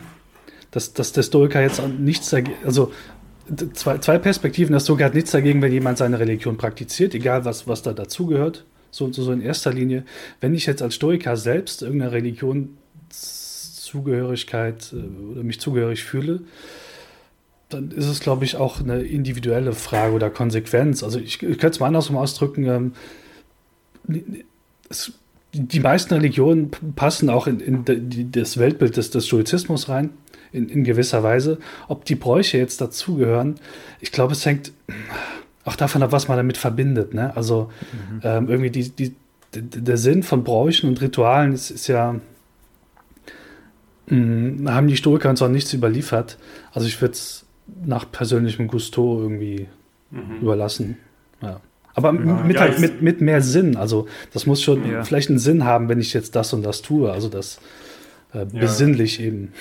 [0.71, 2.93] dass, dass der Stoiker jetzt nichts dagegen, also
[3.73, 4.79] zwei, zwei Perspektiven.
[4.79, 8.63] Stoiker hat nichts dagegen, wenn jemand seine Religion praktiziert, egal was, was da dazugehört.
[8.89, 10.05] So, so, so in erster Linie.
[10.39, 12.77] Wenn ich jetzt als Stoiker selbst irgendeiner Religion
[13.09, 16.41] Zugehörigkeit äh, oder mich zugehörig fühle,
[17.69, 21.03] dann ist es, glaube ich, auch eine individuelle Frage oder Konsequenz.
[21.03, 22.93] Also ich, ich könnte es mal andersrum ausdrücken.
[24.07, 24.23] Ähm,
[24.89, 25.11] es,
[25.53, 30.11] die meisten Religionen passen auch in, in die, das Weltbild des, des Stoizismus rein,
[30.51, 31.57] in, in, gewisser Weise.
[31.87, 33.55] Ob die Bräuche jetzt dazugehören,
[33.99, 34.71] ich glaube, es hängt
[35.65, 37.13] auch davon ab, was man damit verbindet.
[37.13, 37.35] Ne?
[37.35, 38.21] Also mhm.
[38.23, 39.15] ähm, irgendwie die, die,
[39.53, 42.15] der Sinn von Bräuchen und Ritualen ist, ist ja,
[44.07, 46.37] hm, haben die Stoiker uns auch nichts überliefert.
[46.71, 47.46] Also ich würde es
[47.85, 49.67] nach persönlichem Gusto irgendwie
[50.11, 50.39] mhm.
[50.41, 50.97] überlassen.
[51.41, 51.61] Ja.
[51.93, 53.75] Aber ja, mit, halt, mit, mit mehr Sinn.
[53.75, 55.03] Also das muss schon ja.
[55.03, 57.11] vielleicht einen Sinn haben, wenn ich jetzt das und das tue.
[57.11, 57.59] Also das
[58.33, 59.53] äh, besinnlich eben.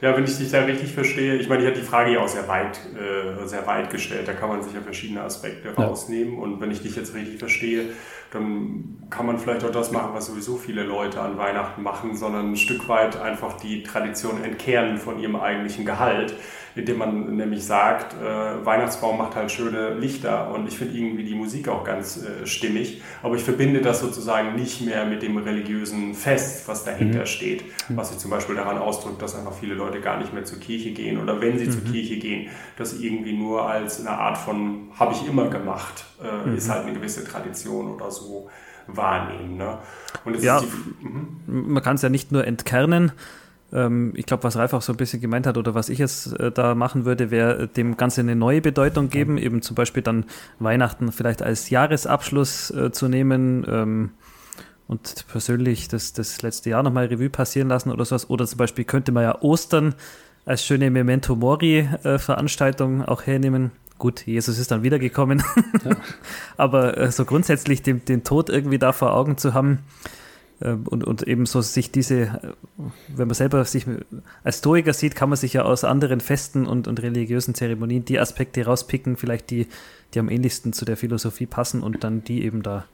[0.00, 2.28] Ja, wenn ich dich da richtig verstehe, ich meine, ich habe die Frage ja auch
[2.28, 6.58] sehr weit, äh, sehr weit gestellt, da kann man sich ja verschiedene Aspekte rausnehmen und
[6.60, 7.84] wenn ich dich jetzt richtig verstehe,
[8.30, 12.52] dann kann man vielleicht auch das machen, was sowieso viele Leute an Weihnachten machen, sondern
[12.52, 16.36] ein Stück weit einfach die Tradition entkehren von ihrem eigentlichen Gehalt
[16.74, 21.34] indem man nämlich sagt, äh, Weihnachtsbaum macht halt schöne Lichter und ich finde irgendwie die
[21.34, 26.14] Musik auch ganz äh, stimmig, aber ich verbinde das sozusagen nicht mehr mit dem religiösen
[26.14, 27.26] Fest, was dahinter mhm.
[27.26, 30.60] steht, was sich zum Beispiel daran ausdrückt, dass einfach viele Leute gar nicht mehr zur
[30.60, 31.72] Kirche gehen oder wenn sie mhm.
[31.72, 36.48] zur Kirche gehen, das irgendwie nur als eine Art von habe ich immer gemacht, äh,
[36.48, 36.56] mhm.
[36.56, 38.19] ist halt eine gewisse Tradition oder so
[38.86, 39.56] wahrnehmen.
[39.56, 39.78] Ne?
[40.40, 40.62] ja,
[41.00, 41.72] mhm.
[41.72, 43.12] man kann es ja nicht nur entkernen,
[43.72, 46.38] ähm, ich glaube, was Ralf auch so ein bisschen gemeint hat oder was ich jetzt
[46.38, 50.24] äh, da machen würde, wäre dem Ganze eine neue Bedeutung geben, eben zum Beispiel dann
[50.58, 54.10] Weihnachten vielleicht als Jahresabschluss äh, zu nehmen ähm,
[54.88, 58.28] und persönlich das, das letzte Jahr nochmal Revue passieren lassen oder sowas.
[58.28, 59.94] Oder zum Beispiel könnte man ja Ostern
[60.46, 63.70] als schöne Memento Mori-Veranstaltung äh, auch hernehmen.
[64.00, 65.44] Gut, Jesus ist dann wiedergekommen.
[65.84, 65.96] Ja.
[66.56, 69.80] Aber äh, so grundsätzlich den, den Tod irgendwie da vor Augen zu haben,
[70.62, 72.54] ähm, und, und eben so sich diese,
[73.08, 73.86] wenn man selber sich
[74.42, 78.18] als Stoiker sieht, kann man sich ja aus anderen Festen und, und religiösen Zeremonien die
[78.18, 79.66] Aspekte rauspicken, vielleicht die,
[80.14, 82.86] die am ähnlichsten zu der Philosophie passen und dann die eben da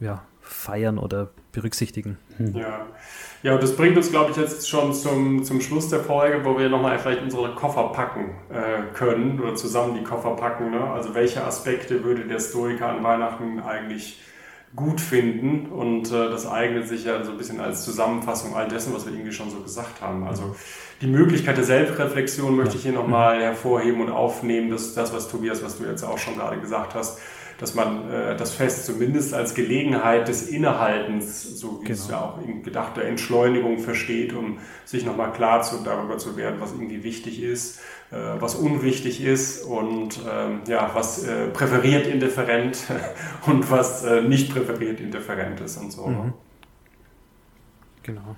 [0.00, 2.18] ja, feiern oder berücksichtigen.
[2.36, 2.56] Hm.
[2.56, 2.86] Ja.
[3.42, 6.58] ja, und das bringt uns, glaube ich, jetzt schon zum, zum Schluss der Folge, wo
[6.58, 10.70] wir nochmal vielleicht unsere Koffer packen äh, können oder zusammen die Koffer packen.
[10.70, 10.82] Ne?
[10.90, 14.20] Also welche Aspekte würde der Stoiker an Weihnachten eigentlich
[14.74, 18.94] gut finden und äh, das eignet sich ja so ein bisschen als Zusammenfassung all dessen,
[18.94, 20.26] was wir irgendwie schon so gesagt haben.
[20.26, 20.56] Also
[21.02, 25.62] die Möglichkeit der Selbstreflexion möchte ich hier nochmal hervorheben und aufnehmen, dass das, was Tobias,
[25.62, 27.20] was du jetzt auch schon gerade gesagt hast,
[27.58, 31.98] dass man äh, das Fest zumindest als Gelegenheit des Innehaltens, so wie genau.
[31.98, 36.60] es ja auch in gedachter Entschleunigung versteht, um sich nochmal klar zu, darüber zu werden,
[36.60, 37.80] was irgendwie wichtig ist,
[38.10, 42.84] äh, was unwichtig ist und ähm, ja, was äh, präferiert indifferent
[43.46, 46.06] und was äh, nicht präferiert indifferent ist und so.
[46.06, 46.32] Mhm.
[48.02, 48.36] Genau.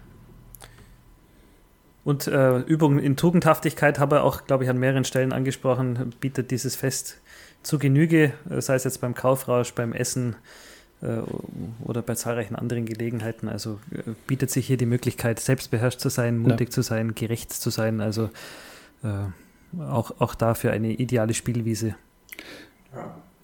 [2.05, 6.51] Und äh, Übungen in Tugendhaftigkeit habe er auch, glaube ich, an mehreren Stellen angesprochen, bietet
[6.51, 7.21] dieses Fest
[7.65, 10.37] zu Genüge, äh, sei es jetzt beim Kaufrausch, beim Essen
[11.03, 11.19] äh,
[11.85, 13.49] oder bei zahlreichen anderen Gelegenheiten.
[13.49, 16.73] Also äh, bietet sich hier die Möglichkeit, selbstbeherrscht zu sein, mutig ja.
[16.73, 18.01] zu sein, gerecht zu sein.
[18.01, 18.31] Also
[19.03, 21.97] äh, auch, auch dafür eine ideale Spielwiese.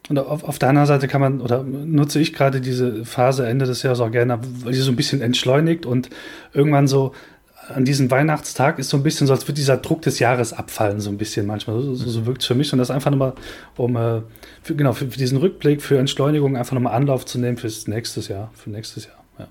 [0.09, 3.67] Und auf, auf, der anderen Seite kann man, oder nutze ich gerade diese Phase Ende
[3.67, 6.11] des Jahres auch gerne, weil sie so ein bisschen entschleunigt und
[6.53, 7.15] irgendwann so
[7.75, 11.01] an diesem Weihnachtstag ist so ein bisschen so, als würde dieser Druck des Jahres abfallen,
[11.01, 11.81] so ein bisschen manchmal.
[11.81, 12.73] So, so, so wirkt es für mich.
[12.73, 13.35] Und das einfach nochmal,
[13.77, 14.23] um äh,
[14.63, 18.29] für, genau, für, für, diesen Rückblick, für Entschleunigung einfach nochmal Anlauf zu nehmen fürs nächstes
[18.29, 19.25] Jahr, für nächstes Jahr.
[19.39, 19.49] Ja,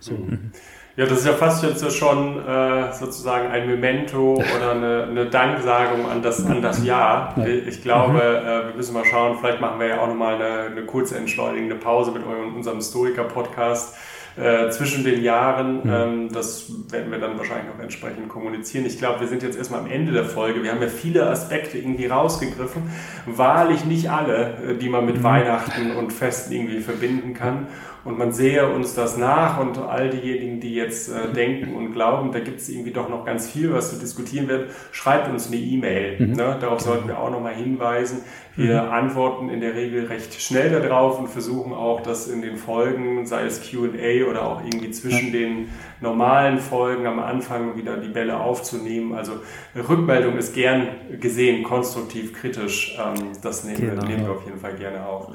[0.00, 0.12] so.
[0.12, 0.52] Mhm.
[0.96, 6.08] ja das ist ja fast jetzt schon äh, sozusagen ein Memento oder eine, eine, Danksagung
[6.08, 7.34] an das, an das Jahr.
[7.36, 7.46] Ja.
[7.46, 8.18] Ich glaube, mhm.
[8.18, 11.76] äh, wir müssen mal schauen, vielleicht machen wir ja auch nochmal eine, eine kurze entschleunigende
[11.76, 13.94] Pause mit eurem, unserem Historiker-Podcast
[14.36, 15.84] äh, zwischen den Jahren.
[15.84, 15.92] Mhm.
[15.92, 18.84] Ähm, das werden wir dann wahrscheinlich noch entsprechend kommunizieren.
[18.86, 20.62] Ich glaube, wir sind jetzt erstmal am Ende der Folge.
[20.62, 22.82] Wir haben ja viele Aspekte irgendwie rausgegriffen.
[23.26, 25.22] Wahrlich nicht alle, äh, die man mit mhm.
[25.22, 27.68] Weihnachten und Festen irgendwie verbinden kann.
[28.04, 32.32] Und man sehe uns das nach und all diejenigen, die jetzt äh, denken und glauben,
[32.32, 35.56] da gibt es irgendwie doch noch ganz viel, was zu diskutieren wird, schreibt uns eine
[35.56, 36.20] E-Mail.
[36.20, 36.32] Mhm.
[36.34, 36.56] Ne?
[36.60, 38.18] Darauf sollten wir auch nochmal hinweisen.
[38.56, 38.90] Wir mhm.
[38.90, 43.46] antworten in der Regel recht schnell darauf und versuchen auch, das in den Folgen, sei
[43.46, 45.68] es QA oder auch irgendwie zwischen den
[46.00, 49.14] normalen Folgen am Anfang wieder die Bälle aufzunehmen.
[49.14, 49.32] Also
[49.74, 50.88] Rückmeldung ist gern
[51.20, 52.96] gesehen, konstruktiv, kritisch.
[52.98, 54.02] Ähm, das nehmen, genau.
[54.02, 55.32] wir, nehmen, wir, auf jeden Fall gerne auf.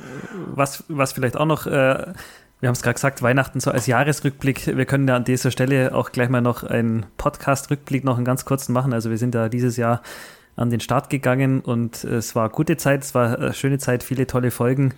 [0.53, 2.13] Was, was vielleicht auch noch äh,
[2.59, 4.75] wir haben es gerade gesagt, Weihnachten so als Jahresrückblick.
[4.75, 8.43] Wir können da an dieser Stelle auch gleich mal noch einen Podcast-Rückblick noch einen ganz
[8.43, 8.93] kurzen machen.
[8.93, 10.01] Also wir sind da dieses Jahr
[10.57, 14.27] an den Start gegangen und es war gute Zeit, es war eine schöne Zeit, viele
[14.27, 14.93] tolle Folgen.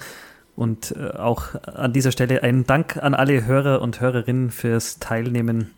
[0.56, 5.72] Und äh, auch an dieser Stelle ein Dank an alle Hörer und Hörerinnen fürs Teilnehmen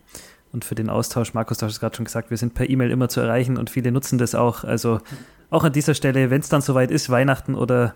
[0.52, 1.34] und für den Austausch.
[1.34, 3.68] Markus, du hast es gerade schon gesagt, wir sind per E-Mail immer zu erreichen und
[3.68, 4.64] viele nutzen das auch.
[4.64, 5.00] Also
[5.50, 7.94] auch an dieser Stelle, wenn es dann soweit ist, Weihnachten oder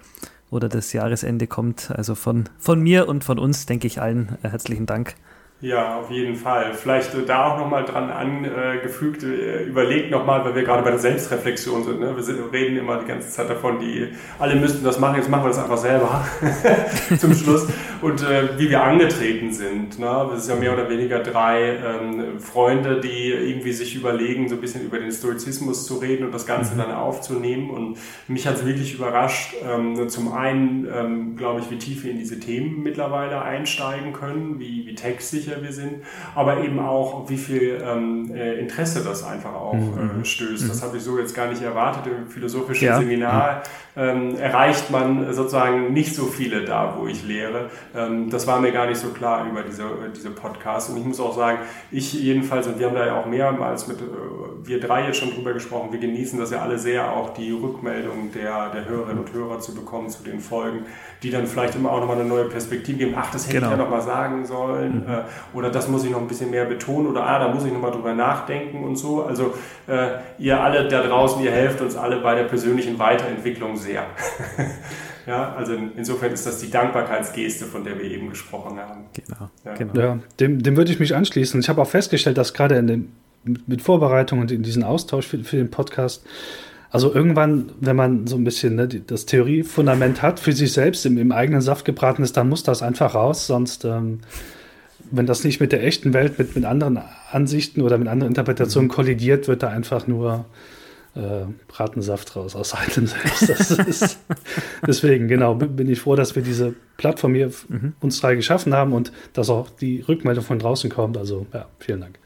[0.50, 1.90] oder das Jahresende kommt.
[1.90, 5.14] Also von, von mir und von uns, denke ich, allen äh, herzlichen Dank.
[5.60, 6.72] Ja, auf jeden Fall.
[6.74, 11.00] Vielleicht äh, da auch nochmal dran angefügt, äh, überlegt nochmal, weil wir gerade bei der
[11.00, 11.98] Selbstreflexion sind.
[11.98, 12.14] Ne?
[12.14, 14.06] Wir sind, reden immer die ganze Zeit davon, die
[14.38, 16.24] alle müssten das machen, jetzt machen wir das einfach selber
[17.18, 17.66] zum Schluss.
[18.00, 19.98] Und äh, wie wir angetreten sind.
[19.98, 20.28] Ne?
[20.30, 24.60] Das ist ja mehr oder weniger drei ähm, Freunde, die irgendwie sich überlegen, so ein
[24.60, 26.78] bisschen über den Stoizismus zu reden und das Ganze mhm.
[26.78, 27.70] dann aufzunehmen.
[27.70, 27.98] Und
[28.28, 32.18] mich hat es wirklich überrascht, ähm, zum einen, ähm, glaube ich, wie tief wir in
[32.18, 37.36] diese Themen mittlerweile einsteigen können, wie, wie textsicher sicher wir sind, aber eben auch, wie
[37.36, 40.22] viel ähm, äh, Interesse das einfach auch mhm.
[40.22, 40.64] äh, stößt.
[40.64, 40.68] Mhm.
[40.68, 42.04] Das habe ich so jetzt gar nicht erwartet.
[42.06, 42.98] Im philosophischen ja.
[42.98, 43.62] Seminar
[43.96, 47.70] ähm, erreicht man sozusagen nicht so viele da, wo ich lehre.
[47.96, 49.84] Ähm, das war mir gar nicht so klar über diese,
[50.14, 50.90] diese Podcasts.
[50.90, 51.58] Und ich muss auch sagen,
[51.90, 54.04] ich jedenfalls, und wir haben da ja auch mehrmals mit, äh,
[54.62, 58.30] wir drei jetzt schon drüber gesprochen, wir genießen das ja alle sehr, auch die Rückmeldung
[58.32, 60.86] der, der Hörerinnen und Hörer zu bekommen zu den Folgen,
[61.22, 63.14] die dann vielleicht immer auch nochmal eine neue Perspektive geben.
[63.16, 63.72] Ach, das hätte genau.
[63.72, 65.06] ich ja nochmal sagen sollen.
[65.06, 65.18] Mhm.
[65.52, 67.06] Oder das muss ich noch ein bisschen mehr betonen.
[67.06, 69.22] Oder ah, da muss ich nochmal drüber nachdenken und so.
[69.22, 69.54] Also
[69.86, 74.04] äh, ihr alle da draußen, ihr helft uns alle bei der persönlichen Weiterentwicklung sehr.
[75.26, 79.06] ja, also insofern ist das die Dankbarkeitsgeste, von der wir eben gesprochen haben.
[79.14, 79.50] Genau.
[79.64, 80.00] Ja, genau.
[80.00, 81.60] ja dem, dem würde ich mich anschließen.
[81.60, 83.12] Ich habe auch festgestellt, dass gerade in dem,
[83.66, 86.24] mit Vorbereitung und in diesem Austausch für, für den Podcast
[86.90, 91.18] also irgendwann, wenn man so ein bisschen ne, das Theoriefundament hat, für sich selbst im,
[91.18, 94.20] im, eigenen Saft gebraten ist, dann muss das einfach raus, sonst, ähm,
[95.10, 98.88] wenn das nicht mit der echten Welt, mit, mit anderen Ansichten oder mit anderen Interpretationen
[98.88, 98.92] mhm.
[98.92, 100.44] kollidiert, wird da einfach nur
[101.14, 103.78] äh, Bratensaft raus aus einem selbst.
[103.88, 104.18] Ist,
[104.86, 107.94] deswegen, genau, bin ich froh, dass wir diese Plattform hier mhm.
[108.00, 111.16] uns drei geschaffen haben und dass auch die Rückmeldung von draußen kommt.
[111.16, 112.17] Also, ja, vielen Dank.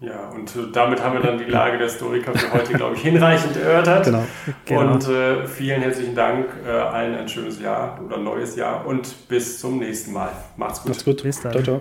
[0.00, 3.02] Ja, und äh, damit haben wir dann die Lage der Historiker für heute, glaube ich,
[3.02, 4.04] hinreichend erörtert.
[4.04, 4.24] Genau.
[4.66, 4.92] genau.
[4.92, 9.58] Und äh, vielen herzlichen Dank, äh, allen ein schönes Jahr oder neues Jahr und bis
[9.58, 10.32] zum nächsten Mal.
[10.56, 10.90] Macht's gut.
[10.90, 11.22] Macht's gut.
[11.22, 11.52] Bis dann.
[11.52, 11.80] Ciao, ciao.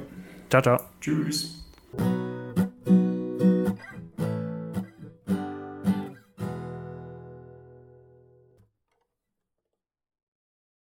[0.50, 0.80] Ciao, ciao.
[1.02, 1.62] Tschüss.